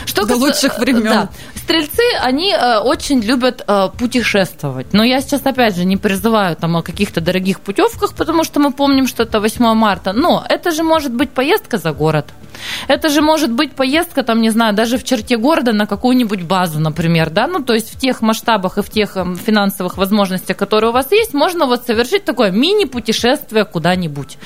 Что 0.06 0.22
До 0.22 0.34
кас... 0.34 0.38
лучших 0.38 0.78
времен. 0.78 1.02
Да. 1.04 1.28
Стрельцы, 1.56 2.02
они 2.20 2.52
э, 2.52 2.78
очень 2.78 3.20
любят 3.20 3.62
э, 3.66 3.88
путешествовать. 3.98 4.92
Но 4.92 5.04
я 5.04 5.20
сейчас, 5.20 5.42
опять 5.44 5.76
же, 5.76 5.84
не 5.84 5.96
призываю 5.96 6.56
там 6.56 6.76
о 6.76 6.82
каких-то 6.82 7.20
дорогих 7.20 7.60
путевках, 7.60 8.14
потому 8.14 8.44
что 8.44 8.60
мы 8.60 8.72
помним, 8.72 9.06
что 9.06 9.22
это 9.22 9.40
8 9.40 9.74
марта. 9.74 10.12
Но 10.12 10.44
это 10.48 10.70
же 10.70 10.82
может 10.82 11.12
быть 11.12 11.30
поездка 11.30 11.78
за 11.78 11.92
город. 11.92 12.26
Это 12.88 13.08
же 13.08 13.22
может 13.22 13.52
быть 13.52 13.72
поездка, 13.72 14.22
там, 14.22 14.40
не 14.40 14.50
знаю, 14.50 14.74
даже 14.74 14.98
в 14.98 15.04
черте 15.04 15.36
города 15.36 15.72
на 15.72 15.86
какую-нибудь 15.86 16.42
базу, 16.42 16.80
например, 16.80 17.30
да, 17.30 17.46
ну, 17.46 17.62
то 17.62 17.74
есть 17.74 17.94
в 17.94 17.98
тех 17.98 18.22
масштабах 18.22 18.78
и 18.78 18.82
в 18.82 18.90
тех 18.90 19.16
эм, 19.16 19.36
финансовых 19.36 19.96
возможностях, 19.96 20.56
которые 20.56 20.90
у 20.90 20.92
вас 20.92 21.12
есть, 21.12 21.34
можно 21.34 21.66
вот 21.66 21.86
совершить 21.86 22.24
такое 22.24 22.50
мини-путешествие 22.50 23.64
куда-нибудь. 23.64 24.38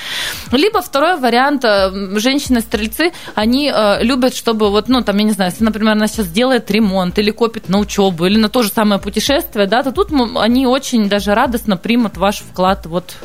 Либо 0.53 0.83
второй 0.83 1.19
вариант, 1.19 1.65
э, 1.65 2.19
женщины-стрельцы, 2.19 3.13
они 3.35 3.73
э, 3.75 4.03
любят, 4.03 4.35
чтобы 4.35 4.71
вот, 4.71 4.89
ну, 4.89 5.03
там, 5.03 5.17
я 5.19 5.25
не 5.25 5.33
знаю, 5.33 5.51
если, 5.51 5.65
например, 5.65 5.93
она 5.93 6.07
сейчас 6.07 6.29
делает 6.29 6.71
ремонт 6.71 7.19
или 7.19 7.31
копит 7.31 7.69
на 7.69 7.79
учебу 7.79 8.27
или 8.27 8.39
на 8.39 8.49
то 8.49 8.63
же 8.63 8.69
самое 8.69 9.01
путешествие, 9.01 9.67
да, 9.67 9.83
то 9.83 9.93
тут 9.93 10.11
они 10.37 10.67
очень 10.67 11.09
даже 11.09 11.35
радостно 11.35 11.77
примут 11.77 12.17
ваш 12.17 12.39
вклад 12.39 12.87
вот 12.87 13.17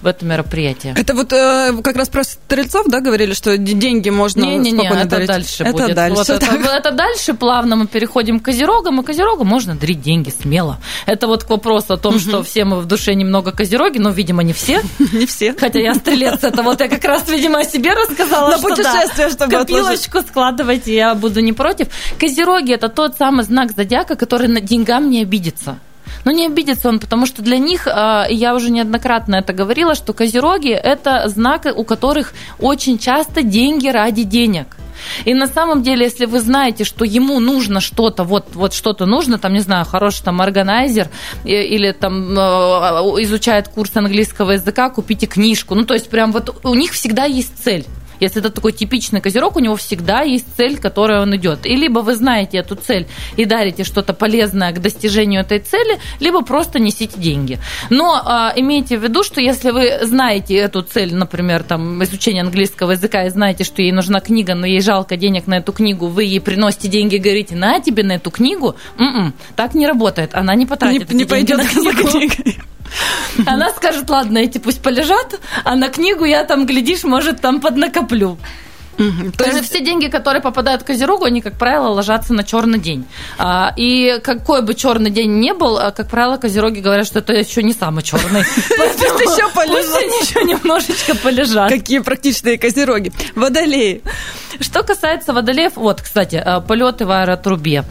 в 0.00 0.06
это 0.06 0.24
мероприятие. 0.24 0.94
Это 0.96 1.14
вот 1.14 1.32
э, 1.32 1.72
как 1.82 1.96
раз 1.96 2.08
про 2.08 2.22
стрельцов, 2.22 2.86
да, 2.86 3.00
говорили, 3.00 3.34
что 3.34 3.56
деньги 3.58 4.10
можно 4.18 4.40
не, 4.42 4.58
не, 4.58 4.72
не, 4.72 4.80
спокойно 4.80 5.00
это 5.00 5.10
дарить? 5.10 5.28
дальше 5.28 5.62
это 5.62 5.72
будет. 5.72 5.94
Дальше, 5.94 6.16
вот 6.16 6.30
это, 6.30 6.46
это 6.46 6.90
дальше 6.90 7.34
плавно 7.34 7.76
мы 7.76 7.86
переходим 7.86 8.40
к 8.40 8.44
козерогам, 8.44 9.00
и 9.00 9.04
козерогам 9.04 9.46
можно 9.46 9.74
дарить 9.74 10.02
деньги 10.02 10.30
смело. 10.30 10.78
Это 11.06 11.26
вот 11.26 11.44
к 11.44 11.50
вопросу 11.50 11.94
о 11.94 11.96
том, 11.96 12.14
угу. 12.14 12.20
что 12.20 12.42
все 12.42 12.64
мы 12.64 12.80
в 12.80 12.86
душе 12.86 13.14
немного 13.14 13.52
козероги, 13.52 13.98
но, 13.98 14.10
видимо, 14.10 14.42
не 14.42 14.52
все. 14.52 14.82
Не 15.12 15.26
все. 15.26 15.54
Хотя 15.58 15.78
я 15.80 15.94
стрелец, 15.94 16.42
это 16.42 16.62
вот 16.62 16.80
я 16.80 16.88
как 16.88 17.04
раз, 17.04 17.28
видимо, 17.28 17.60
о 17.60 17.64
себе 17.64 17.94
рассказала, 17.94 18.50
На 18.50 18.58
путешествие, 18.58 19.30
чтобы 19.30 19.50
копилочку 19.50 20.20
складывайте, 20.20 20.94
я 20.94 21.14
буду 21.14 21.40
не 21.40 21.52
против. 21.52 21.88
Козероги– 22.18 22.72
это 22.74 22.88
тот 22.88 23.16
самый 23.16 23.44
знак 23.44 23.72
зодиака, 23.72 24.16
который 24.16 24.48
на 24.48 24.60
деньгам 24.60 25.10
не 25.10 25.22
обидится. 25.22 25.78
Но 26.28 26.32
не 26.32 26.44
обидится 26.44 26.90
он, 26.90 26.98
потому 26.98 27.24
что 27.24 27.40
для 27.40 27.56
них, 27.56 27.88
а, 27.90 28.26
я 28.28 28.54
уже 28.54 28.70
неоднократно 28.70 29.36
это 29.36 29.54
говорила, 29.54 29.94
что 29.94 30.12
козероги– 30.12 30.68
это 30.72 31.26
знак, 31.26 31.66
у 31.74 31.84
которых 31.84 32.34
очень 32.58 32.98
часто 32.98 33.42
деньги 33.42 33.88
ради 33.88 34.24
денег. 34.24 34.76
И 35.24 35.32
на 35.32 35.46
самом 35.46 35.82
деле, 35.82 36.04
если 36.04 36.26
вы 36.26 36.40
знаете, 36.40 36.84
что 36.84 37.06
ему 37.06 37.40
нужно 37.40 37.80
что-то, 37.80 38.24
вот, 38.24 38.48
вот 38.52 38.74
что-то 38.74 39.06
нужно, 39.06 39.38
там, 39.38 39.54
не 39.54 39.60
знаю, 39.60 39.86
хороший 39.86 40.22
там 40.22 40.42
органайзер 40.42 41.08
или 41.44 41.92
там 41.92 42.34
а, 42.38 43.00
изучает 43.20 43.68
курс 43.68 43.96
английского 43.96 44.50
языка, 44.50 44.90
купите 44.90 45.26
книжку. 45.26 45.74
Ну, 45.74 45.86
то 45.86 45.94
есть 45.94 46.10
прям 46.10 46.32
вот 46.32 46.60
у 46.62 46.74
них 46.74 46.92
всегда 46.92 47.24
есть 47.24 47.54
цель. 47.64 47.86
Если 48.20 48.40
это 48.40 48.50
такой 48.50 48.72
типичный 48.72 49.20
козерог, 49.20 49.56
у 49.56 49.60
него 49.60 49.76
всегда 49.76 50.22
есть 50.22 50.46
цель, 50.56 50.78
к 50.78 50.82
которой 50.82 51.20
он 51.20 51.34
идет. 51.36 51.66
И 51.66 51.76
либо 51.76 52.00
вы 52.00 52.14
знаете 52.14 52.58
эту 52.58 52.76
цель 52.76 53.06
и 53.36 53.44
дарите 53.44 53.84
что-то 53.84 54.12
полезное 54.12 54.72
к 54.72 54.80
достижению 54.80 55.42
этой 55.42 55.60
цели, 55.60 55.98
либо 56.20 56.42
просто 56.42 56.78
несите 56.78 57.18
деньги. 57.18 57.58
Но 57.90 58.20
а, 58.24 58.52
имейте 58.56 58.98
в 58.98 59.02
виду, 59.02 59.22
что 59.22 59.40
если 59.40 59.70
вы 59.70 60.00
знаете 60.02 60.54
эту 60.54 60.82
цель, 60.82 61.14
например, 61.14 61.62
там, 61.62 62.02
изучение 62.04 62.42
английского 62.42 62.92
языка, 62.92 63.24
и 63.24 63.30
знаете, 63.30 63.64
что 63.64 63.82
ей 63.82 63.92
нужна 63.92 64.20
книга, 64.20 64.54
но 64.54 64.66
ей 64.66 64.80
жалко 64.80 65.16
денег 65.16 65.46
на 65.46 65.58
эту 65.58 65.72
книгу, 65.72 66.06
вы 66.06 66.24
ей 66.24 66.40
приносите 66.40 66.88
деньги 66.88 67.16
и 67.16 67.18
говорите, 67.18 67.56
на 67.56 67.80
тебе 67.80 68.02
на 68.02 68.12
эту 68.12 68.30
книгу, 68.30 68.76
м-м, 68.98 69.34
так 69.56 69.74
не 69.74 69.86
работает. 69.86 70.34
Она 70.34 70.54
не 70.54 70.66
потратит 70.66 71.10
не, 71.10 71.18
не 71.18 71.24
пойдет 71.24 71.58
на 71.58 71.92
книгу. 71.92 72.62
Она 73.46 73.70
скажет, 73.70 74.08
ладно, 74.10 74.38
эти 74.38 74.58
пусть 74.58 74.82
полежат, 74.82 75.40
а 75.64 75.76
на 75.76 75.88
книгу 75.88 76.24
я 76.24 76.44
там, 76.44 76.66
глядишь, 76.66 77.04
может, 77.04 77.40
там 77.40 77.60
поднакоплю. 77.60 78.38
Угу. 78.98 79.32
То 79.36 79.44
есть 79.44 79.70
все 79.70 79.80
деньги, 79.80 80.08
которые 80.08 80.42
попадают 80.42 80.82
к 80.82 80.86
Козерогу, 80.86 81.24
они, 81.24 81.40
как 81.40 81.56
правило, 81.56 81.88
ложатся 81.88 82.34
на 82.34 82.42
черный 82.42 82.80
день. 82.80 83.06
А, 83.38 83.72
и 83.76 84.20
какой 84.22 84.62
бы 84.62 84.74
черный 84.74 85.10
день 85.10 85.38
не 85.38 85.54
был, 85.54 85.78
а, 85.78 85.92
как 85.92 86.10
правило, 86.10 86.36
Козероги 86.36 86.80
говорят, 86.80 87.06
что 87.06 87.20
это 87.20 87.32
еще 87.32 87.62
не 87.62 87.72
самый 87.72 88.02
черный. 88.02 88.42
Пусть 88.54 89.00
еще 89.00 89.48
полежат. 89.54 90.02
еще 90.02 90.44
немножечко 90.44 91.14
полежат. 91.14 91.70
Какие 91.70 92.00
практичные 92.00 92.58
Козероги. 92.58 93.12
Водолеи. 93.36 94.02
Что 94.60 94.82
касается 94.82 95.32
водолеев, 95.32 95.76
вот, 95.76 96.00
кстати, 96.00 96.36
а, 96.36 96.60
полеты 96.60 97.06
в 97.06 97.10
аэротрубе, 97.10 97.84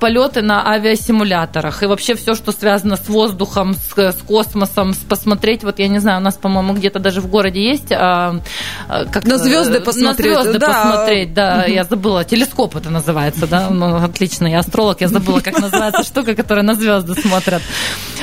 полеты 0.00 0.42
на 0.42 0.68
авиасимуляторах 0.68 1.82
и 1.82 1.86
вообще 1.86 2.14
все, 2.14 2.34
что 2.34 2.52
связано 2.52 2.96
с 2.96 3.08
воздухом, 3.08 3.74
с, 3.74 3.96
с 3.96 4.22
космосом, 4.26 4.94
с 4.94 4.98
посмотреть, 4.98 5.64
вот 5.64 5.78
я 5.78 5.88
не 5.88 5.98
знаю, 5.98 6.18
у 6.18 6.22
нас, 6.22 6.34
по-моему, 6.34 6.74
где-то 6.74 6.98
даже 6.98 7.20
в 7.20 7.26
городе 7.28 7.62
есть 7.62 7.88
как 7.88 9.24
на 9.24 9.38
звезды 9.38 9.80
посмотреть 9.80 10.02
посмотреть. 10.02 10.42
звезды 10.42 10.58
да. 10.58 10.66
посмотреть, 10.66 11.34
да. 11.34 11.64
Я 11.66 11.84
забыла, 11.84 12.24
телескоп 12.24 12.76
это 12.76 12.90
называется, 12.90 13.46
да. 13.46 13.70
Ну, 13.70 13.96
отлично, 13.96 14.46
я 14.46 14.60
астролог, 14.60 15.00
я 15.00 15.08
забыла, 15.08 15.40
как 15.40 15.58
называется 15.58 16.02
штука, 16.04 16.34
которая 16.34 16.64
на 16.64 16.74
звезды 16.74 17.14
смотрят. 17.20 17.62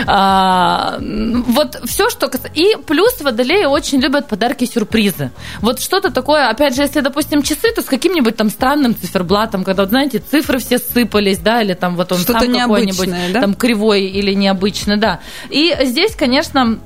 А, 0.06 0.98
вот 1.00 1.80
все, 1.86 2.10
что... 2.10 2.30
И 2.54 2.76
плюс 2.86 3.22
водолеи 3.22 3.66
очень 3.66 4.00
любят 4.00 4.28
подарки-сюрпризы. 4.28 5.32
Вот 5.62 5.82
что-то 5.82 6.12
такое, 6.12 6.50
опять 6.50 6.76
же, 6.76 6.84
если, 6.84 7.02
допустим, 7.02 7.42
часы, 7.50 7.74
то 7.74 7.82
с 7.82 7.86
каким-нибудь 7.86 8.36
там 8.36 8.50
странным 8.50 8.96
циферблатом, 8.96 9.64
когда, 9.64 9.84
вот, 9.84 9.90
знаете, 9.90 10.20
цифры 10.20 10.60
все 10.60 10.78
сыпались, 10.78 11.40
да, 11.40 11.62
или 11.62 11.74
там 11.74 11.96
вот 11.96 12.12
он 12.12 12.20
что-то 12.20 12.42
сам 12.42 12.54
какой-нибудь 12.54 13.34
да? 13.34 13.42
там 13.42 13.54
кривой 13.54 14.04
или 14.04 14.34
необычный, 14.34 14.98
да. 14.98 15.20
И 15.50 15.76
здесь, 15.84 16.16
конечно, 16.16 16.80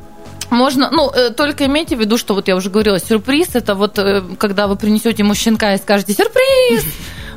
можно, 0.50 0.90
ну, 0.92 1.10
э, 1.10 1.32
только 1.32 1.66
имейте 1.66 1.96
в 1.96 2.00
виду, 2.00 2.18
что 2.18 2.34
вот 2.34 2.48
я 2.48 2.56
уже 2.56 2.70
говорила, 2.70 3.00
сюрприз 3.00 3.50
это 3.56 3.76
вот 3.76 3.98
э, 4.00 4.24
когда 4.38 4.68
вы 4.68 4.76
принесете 4.76 5.24
ему 5.24 5.36
щенка 5.36 5.74
и 5.74 5.78
скажете 5.78 6.14
сюрприз. 6.14 6.84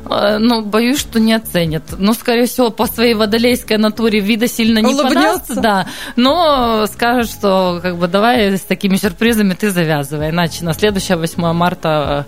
Э, 0.09 0.37
ну, 0.37 0.61
боюсь, 0.61 0.99
что 0.99 1.19
не 1.19 1.33
оценят. 1.33 1.83
Но, 1.97 2.13
скорее 2.13 2.45
всего, 2.45 2.69
по 2.69 2.85
своей 2.87 3.13
водолейской 3.13 3.77
натуре 3.77 4.21
вида 4.21 4.47
сильно 4.47 4.79
не 4.79 4.93
Улыбнется. 4.93 5.15
подастся, 5.15 5.55
да. 5.55 5.87
Но 6.15 6.85
скажет, 6.87 7.29
что 7.29 7.79
как 7.81 7.97
бы 7.97 8.07
давай 8.07 8.57
с 8.57 8.61
такими 8.61 8.95
сюрпризами 8.95 9.53
ты 9.53 9.69
завязывай, 9.69 10.29
иначе 10.29 10.63
на 10.63 10.73
следующее 10.73 11.17
8 11.17 11.51
марта 11.51 12.25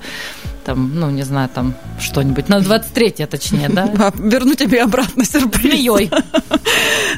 там, 0.70 0.92
ну, 0.94 1.10
не 1.10 1.24
знаю, 1.24 1.50
там 1.50 1.74
что-нибудь. 2.00 2.48
На 2.48 2.60
23 2.60 3.26
точнее, 3.26 3.70
да? 3.74 4.14
Верну 4.20 4.54
тебе 4.54 4.84
обратно 4.84 5.26
сюрприз. 5.26 5.74
Змеей. 5.74 6.12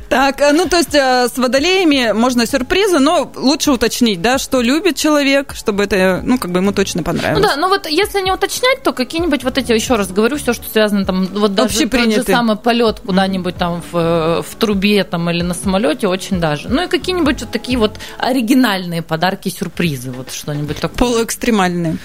Так, 0.08 0.40
э, 0.40 0.54
ну, 0.54 0.70
то 0.70 0.78
есть 0.78 0.96
э, 0.96 1.28
с 1.28 1.38
водолеями 1.38 2.14
можно 2.14 2.46
сюрпризы, 2.46 3.00
но 3.00 3.30
лучше 3.36 3.72
уточнить, 3.72 4.22
да, 4.22 4.38
что 4.40 4.62
любит 4.62 4.96
человек, 4.96 5.54
чтобы 5.54 5.84
это, 5.84 6.22
ну, 6.24 6.38
как 6.38 6.52
бы 6.52 6.60
ему 6.60 6.72
точно 6.72 7.04
понравилось. 7.04 7.44
Ну 7.44 7.48
да, 7.50 7.58
но 7.58 7.68
вот 7.68 7.88
если 7.88 8.22
не 8.22 8.32
уточнять, 8.32 8.84
то 8.84 8.94
какие-нибудь 8.94 9.44
вот 9.44 9.58
эти, 9.58 9.74
еще 9.74 9.96
раз 9.96 10.10
говорю, 10.10 10.38
все, 10.38 10.54
что 10.54 10.70
связано 10.70 11.06
там, 11.06 11.26
вот 11.26 11.54
даже 11.54 11.90
тот 11.90 12.12
же 12.12 12.24
самый 12.24 12.56
полет 12.56 13.02
куда-нибудь 13.06 13.58
там 13.58 13.84
в, 13.92 13.98
э, 13.98 14.42
в 14.42 14.56
трубе 14.56 15.04
там 15.04 15.30
или 15.30 15.42
на 15.42 15.54
самолете, 15.54 16.08
очень 16.08 16.40
даже. 16.40 16.70
Ну 16.70 16.84
и 16.84 16.88
какие-нибудь 16.88 17.42
вот 17.42 17.52
такие 17.52 17.78
вот 17.78 18.00
оригинальные 18.18 19.02
подарки, 19.02 19.50
сюрпризы, 19.50 20.12
вот 20.12 20.32
что-нибудь 20.32 20.78
такое. 20.78 20.98
Полуэкстремальные. 20.98 21.98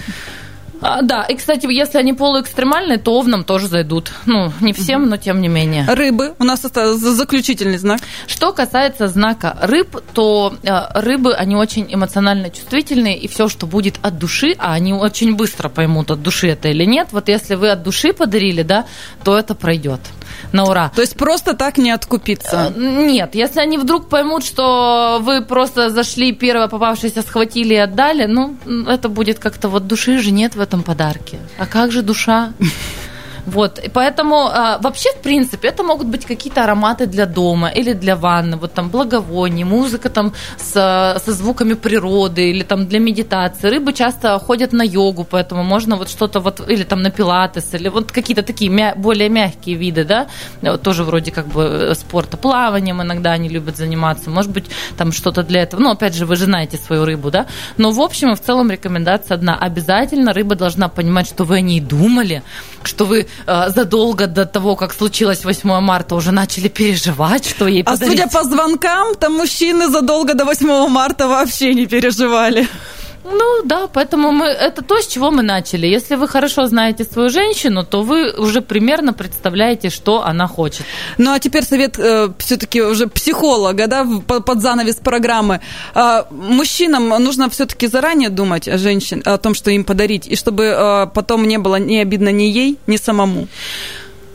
А, 0.81 1.01
да, 1.01 1.23
и, 1.23 1.35
кстати, 1.35 1.71
если 1.71 1.97
они 1.97 2.13
полуэкстремальные, 2.13 2.97
то 2.97 3.13
овнам 3.13 3.43
тоже 3.43 3.67
зайдут. 3.67 4.11
Ну, 4.25 4.51
не 4.61 4.73
всем, 4.73 5.09
но 5.09 5.17
тем 5.17 5.41
не 5.41 5.47
менее. 5.47 5.85
Рыбы. 5.87 6.35
У 6.39 6.43
нас 6.43 6.65
это 6.65 6.95
заключительный 6.95 7.77
знак. 7.77 8.01
Что 8.27 8.53
касается 8.53 9.07
знака 9.07 9.57
рыб, 9.61 10.01
то 10.13 10.53
э, 10.63 10.99
рыбы, 11.01 11.33
они 11.33 11.55
очень 11.55 11.87
эмоционально 11.93 12.49
чувствительные, 12.49 13.17
и 13.17 13.27
все, 13.27 13.47
что 13.47 13.65
будет 13.65 13.99
от 14.01 14.17
души, 14.17 14.55
а 14.57 14.73
они 14.73 14.93
очень 14.93 15.35
быстро 15.35 15.69
поймут, 15.69 16.11
от 16.11 16.21
души 16.21 16.49
это 16.49 16.69
или 16.69 16.85
нет. 16.85 17.09
Вот 17.11 17.29
если 17.29 17.55
вы 17.55 17.69
от 17.69 17.83
души 17.83 18.13
подарили, 18.13 18.63
да, 18.63 18.85
то 19.23 19.37
это 19.37 19.55
пройдет 19.55 20.01
на 20.51 20.63
ура. 20.63 20.91
То 20.95 21.01
есть 21.01 21.15
просто 21.15 21.53
так 21.53 21.77
не 21.77 21.91
откупиться? 21.91 22.73
Э, 22.75 22.79
нет, 22.79 23.35
если 23.35 23.59
они 23.59 23.77
вдруг 23.77 24.09
поймут, 24.09 24.43
что 24.43 25.19
вы 25.21 25.41
просто 25.41 25.89
зашли, 25.89 26.31
первое 26.31 26.67
попавшееся 26.67 27.21
схватили 27.21 27.73
и 27.73 27.77
отдали, 27.77 28.25
ну, 28.25 28.55
это 28.87 29.09
будет 29.09 29.39
как-то 29.39 29.69
вот 29.69 29.87
души 29.87 30.19
же 30.19 30.31
нет 30.31 30.55
в 30.55 30.61
этом 30.61 30.83
подарке. 30.83 31.39
А 31.57 31.65
как 31.65 31.91
же 31.91 32.01
душа? 32.01 32.53
Вот, 33.47 33.79
и 33.79 33.87
поэтому 33.87 34.35
а, 34.35 34.77
вообще, 34.79 35.09
в 35.13 35.21
принципе, 35.21 35.69
это 35.69 35.81
могут 35.81 36.07
быть 36.07 36.25
какие-то 36.25 36.65
ароматы 36.65 37.05
для 37.05 37.25
дома 37.25 37.69
или 37.69 37.93
для 37.93 38.17
ванны, 38.17 38.57
вот 38.57 38.73
там 38.73 38.89
благовония, 38.89 39.65
музыка 39.65 40.09
там 40.09 40.33
с, 40.57 40.73
со 41.23 41.31
звуками 41.31 41.73
природы 41.73 42.49
или 42.49 42.63
там 42.63 42.87
для 42.87 42.99
медитации. 42.99 43.69
Рыбы 43.69 43.93
часто 43.93 44.37
ходят 44.39 44.73
на 44.73 44.81
йогу, 44.81 45.23
поэтому 45.23 45.63
можно 45.63 45.95
вот 45.95 46.09
что-то 46.09 46.41
вот, 46.41 46.69
или 46.69 46.83
там 46.83 47.01
на 47.01 47.09
пилатес, 47.09 47.73
или 47.73 47.87
вот 47.87 48.11
какие-то 48.11 48.43
такие 48.43 48.69
мя- 48.69 48.95
более 48.95 49.29
мягкие 49.29 49.77
виды, 49.77 50.03
да, 50.03 50.27
вот 50.61 50.81
тоже 50.81 51.05
вроде 51.05 51.31
как 51.31 51.47
бы 51.47 51.63
э, 51.63 51.95
спорта, 51.95 52.35
плаванием 52.35 53.01
иногда 53.01 53.31
они 53.31 53.47
любят 53.47 53.77
заниматься, 53.77 54.29
может 54.29 54.51
быть, 54.51 54.65
там 54.97 55.13
что-то 55.13 55.43
для 55.43 55.61
этого, 55.61 55.79
ну, 55.79 55.91
опять 55.91 56.15
же, 56.15 56.25
вы 56.25 56.35
же 56.35 56.45
знаете 56.45 56.77
свою 56.77 57.05
рыбу, 57.05 57.31
да, 57.31 57.45
но 57.77 57.91
в 57.91 58.01
общем 58.01 58.33
и 58.33 58.35
в 58.35 58.41
целом 58.41 58.69
рекомендация 58.71 59.35
одна, 59.35 59.55
обязательно 59.57 60.33
рыба 60.33 60.55
должна 60.55 60.89
понимать, 60.89 61.27
что 61.27 61.45
вы 61.45 61.55
о 61.55 61.61
ней 61.61 61.79
думали, 61.79 62.43
что 62.83 63.05
вы 63.05 63.21
э, 63.21 63.25
задолго 63.45 64.27
до 64.27 64.45
того, 64.45 64.75
как 64.75 64.93
случилось 64.93 65.45
8 65.45 65.79
марта, 65.81 66.15
уже 66.15 66.31
начали 66.31 66.67
переживать, 66.67 67.47
что 67.47 67.67
ей 67.67 67.83
подарить. 67.83 68.19
А 68.19 68.23
судя 68.23 68.27
по 68.27 68.43
звонкам, 68.43 69.15
там 69.15 69.33
мужчины 69.33 69.89
задолго 69.89 70.33
до 70.33 70.45
8 70.45 70.87
марта 70.87 71.27
вообще 71.27 71.73
не 71.73 71.85
переживали. 71.87 72.67
Ну 73.29 73.63
да, 73.65 73.87
поэтому 73.87 74.31
мы 74.31 74.45
это 74.45 74.81
то, 74.81 75.01
с 75.01 75.07
чего 75.07 75.31
мы 75.31 75.43
начали. 75.43 75.87
Если 75.87 76.15
вы 76.15 76.27
хорошо 76.27 76.67
знаете 76.67 77.03
свою 77.03 77.29
женщину, 77.29 77.83
то 77.83 78.01
вы 78.01 78.31
уже 78.31 78.61
примерно 78.61 79.13
представляете, 79.13 79.89
что 79.89 80.23
она 80.23 80.47
хочет. 80.47 80.85
Ну 81.17 81.31
а 81.31 81.39
теперь 81.39 81.63
совет 81.63 81.99
э, 81.99 82.29
все-таки 82.37 82.81
уже 82.81 83.07
психолога, 83.07 83.87
да, 83.87 84.05
под 84.27 84.61
занавес 84.61 84.95
программы. 84.95 85.59
Э, 85.95 86.23
мужчинам 86.31 87.09
нужно 87.09 87.49
все-таки 87.49 87.87
заранее 87.87 88.29
думать 88.29 88.67
о 88.67 88.77
женщин, 88.77 89.21
о 89.25 89.37
том, 89.37 89.55
что 89.55 89.71
им 89.71 89.83
подарить, 89.83 90.27
и 90.27 90.35
чтобы 90.35 90.63
э, 90.63 91.07
потом 91.13 91.47
не 91.47 91.57
было 91.57 91.75
ни 91.79 91.97
обидно 91.97 92.29
ни 92.29 92.43
ей, 92.43 92.77
ни 92.87 92.97
самому. 92.97 93.47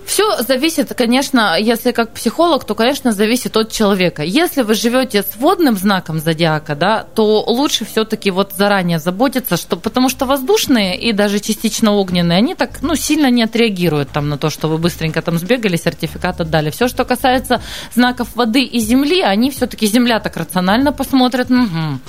Все 0.07 0.43
зависит, 0.43 0.93
конечно, 0.95 1.57
если 1.59 1.93
как 1.93 2.13
психолог, 2.13 2.65
то, 2.65 2.75
конечно, 2.75 3.13
зависит 3.13 3.57
от 3.57 3.71
человека. 3.73 4.23
Если 4.23 4.63
вы 4.63 4.75
живете 4.75 5.23
с 5.23 5.37
водным 5.37 5.77
знаком 5.77 6.19
зодиака, 6.19 6.75
да, 6.75 7.05
то 7.15 7.43
лучше 7.47 7.85
все-таки 7.85 8.31
вот 8.31 8.53
заранее 8.57 8.99
заботиться, 8.99 9.57
что, 9.57 9.77
потому 9.77 10.09
что 10.09 10.27
воздушные 10.27 11.01
и 11.01 11.13
даже 11.13 11.39
частично 11.39 11.93
огненные, 11.93 12.39
они 12.39 12.55
так, 12.55 12.83
ну, 12.83 12.97
сильно 12.97 13.31
не 13.31 13.43
отреагируют 13.43 14.11
там 14.11 14.29
на 14.29 14.39
то, 14.39 14.51
что 14.51 14.69
вы 14.69 14.79
быстренько 14.79 15.23
там 15.23 15.39
сбегали, 15.39 15.77
сертификат 15.77 16.41
отдали. 16.41 16.71
Все, 16.71 16.89
что 16.89 17.05
касается 17.05 17.63
знаков 17.95 18.35
воды 18.35 18.65
и 18.65 18.81
земли, 18.81 19.23
они 19.23 19.51
все-таки 19.51 19.87
земля 19.87 20.21
так 20.21 20.37
рационально 20.37 20.93
посмотрят, 20.93 21.51
угу, 21.51 22.01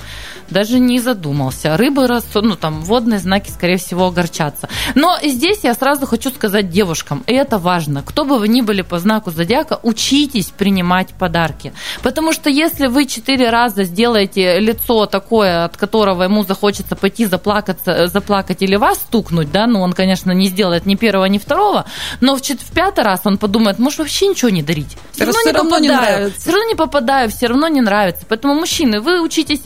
даже 0.50 0.78
не 0.78 0.98
задумался. 0.98 1.76
Рыбы, 1.76 2.08
ну, 2.34 2.56
там, 2.56 2.82
водные 2.82 3.18
знаки, 3.18 3.50
скорее 3.50 3.76
всего, 3.76 4.06
огорчатся. 4.06 4.68
Но 4.94 5.16
здесь 5.22 5.60
я 5.62 5.74
сразу 5.74 6.06
хочу 6.06 6.30
сказать 6.30 6.70
девушкам, 6.70 7.22
и 7.26 7.32
это 7.32 7.58
важно 7.58 7.83
важно, 7.84 8.02
кто 8.02 8.24
бы 8.24 8.38
вы 8.38 8.48
ни 8.48 8.62
были 8.62 8.82
по 8.82 8.98
знаку 8.98 9.30
зодиака, 9.30 9.78
учитесь 9.82 10.46
принимать 10.46 11.08
подарки. 11.18 11.72
Потому 12.02 12.32
что 12.32 12.50
если 12.50 12.86
вы 12.86 13.06
четыре 13.06 13.50
раза 13.50 13.84
сделаете 13.84 14.58
лицо 14.60 15.06
такое, 15.06 15.64
от 15.64 15.76
которого 15.76 16.22
ему 16.22 16.44
захочется 16.44 16.96
пойти 16.96 17.26
заплакаться, 17.26 18.06
заплакать 18.06 18.62
или 18.62 18.76
вас 18.76 18.98
стукнуть, 18.98 19.52
да, 19.52 19.66
ну 19.66 19.82
он, 19.82 19.92
конечно, 19.92 20.32
не 20.32 20.48
сделает 20.48 20.86
ни 20.86 20.94
первого, 20.94 21.26
ни 21.26 21.38
второго, 21.38 21.84
но 22.20 22.36
в, 22.36 22.40
в 22.40 22.72
пятый 22.72 23.04
раз 23.04 23.20
он 23.24 23.38
подумает, 23.38 23.78
может 23.78 23.98
вообще 23.98 24.28
ничего 24.28 24.50
не 24.50 24.62
дарить. 24.62 24.96
Все 25.12 25.24
равно, 25.24 25.40
все 25.40 25.50
не, 25.50 25.56
равно 25.56 25.78
не 25.78 25.88
нравится. 25.88 26.40
Все 26.40 26.50
равно 26.50 26.68
не 26.68 26.74
попадаю, 26.74 27.30
все 27.30 27.46
равно 27.46 27.68
не 27.68 27.80
нравится. 27.80 28.24
Поэтому, 28.28 28.54
мужчины, 28.54 29.00
вы 29.00 29.20
учитесь 29.20 29.60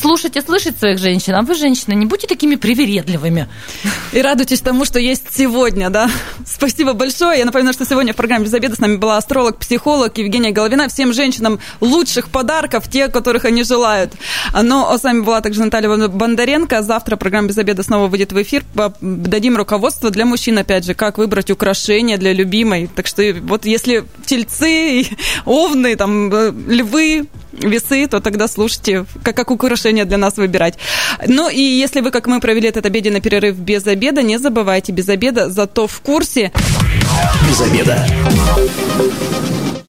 слушать 0.00 0.36
и 0.36 0.40
слышать 0.40 0.78
своих 0.78 0.98
женщин, 0.98 1.34
а 1.34 1.42
вы, 1.42 1.54
женщины, 1.54 1.94
не 1.94 2.06
будьте 2.06 2.26
такими 2.26 2.54
привередливыми. 2.54 3.48
И 4.12 4.22
радуйтесь 4.22 4.60
тому, 4.60 4.84
что 4.84 4.98
есть 4.98 5.24
сегодня, 5.30 5.90
да. 5.90 6.10
Спасибо 6.46 6.92
большое. 6.92 7.38
Я 7.38 7.44
напоминаю, 7.44 7.63
Напоминаю, 7.64 7.86
что 7.86 7.94
сегодня 7.94 8.12
в 8.12 8.16
программе 8.16 8.44
«Без 8.44 8.52
обеда» 8.52 8.76
с 8.76 8.78
нами 8.78 8.96
была 8.96 9.16
астролог-психолог 9.16 10.18
Евгения 10.18 10.50
Головина. 10.50 10.86
Всем 10.88 11.14
женщинам 11.14 11.60
лучших 11.80 12.28
подарков, 12.28 12.90
те, 12.90 13.08
которых 13.08 13.46
они 13.46 13.62
желают. 13.62 14.12
Но 14.52 14.94
с 14.98 15.02
вами 15.02 15.20
была 15.20 15.40
также 15.40 15.64
Наталья 15.64 15.88
Бондаренко. 15.88 16.82
Завтра 16.82 17.16
программа 17.16 17.48
«Без 17.48 17.56
обеда» 17.56 17.82
снова 17.82 18.08
выйдет 18.08 18.32
в 18.32 18.42
эфир. 18.42 18.64
Дадим 19.00 19.56
руководство 19.56 20.10
для 20.10 20.26
мужчин, 20.26 20.58
опять 20.58 20.84
же, 20.84 20.92
как 20.92 21.16
выбрать 21.16 21.50
украшения 21.50 22.18
для 22.18 22.34
любимой. 22.34 22.90
Так 22.94 23.06
что 23.06 23.22
вот 23.40 23.64
если 23.64 24.04
тельцы, 24.26 25.06
овны, 25.46 25.96
там, 25.96 26.30
э, 26.34 26.52
львы, 26.68 27.28
весы, 27.60 28.06
то 28.06 28.20
тогда 28.20 28.48
слушайте, 28.48 29.06
как, 29.22 29.36
как 29.36 29.50
украшение 29.50 30.04
для 30.04 30.18
нас 30.18 30.36
выбирать. 30.36 30.74
Ну 31.26 31.48
и 31.48 31.60
если 31.60 32.00
вы, 32.00 32.10
как 32.10 32.26
мы, 32.26 32.40
провели 32.40 32.68
этот 32.68 32.86
обеденный 32.86 33.20
перерыв 33.20 33.56
без 33.56 33.86
обеда, 33.86 34.22
не 34.22 34.38
забывайте 34.38 34.92
без 34.92 35.08
обеда, 35.08 35.50
зато 35.50 35.86
в 35.86 36.00
курсе. 36.00 36.52
Без 37.48 37.60
обеда. 37.60 38.06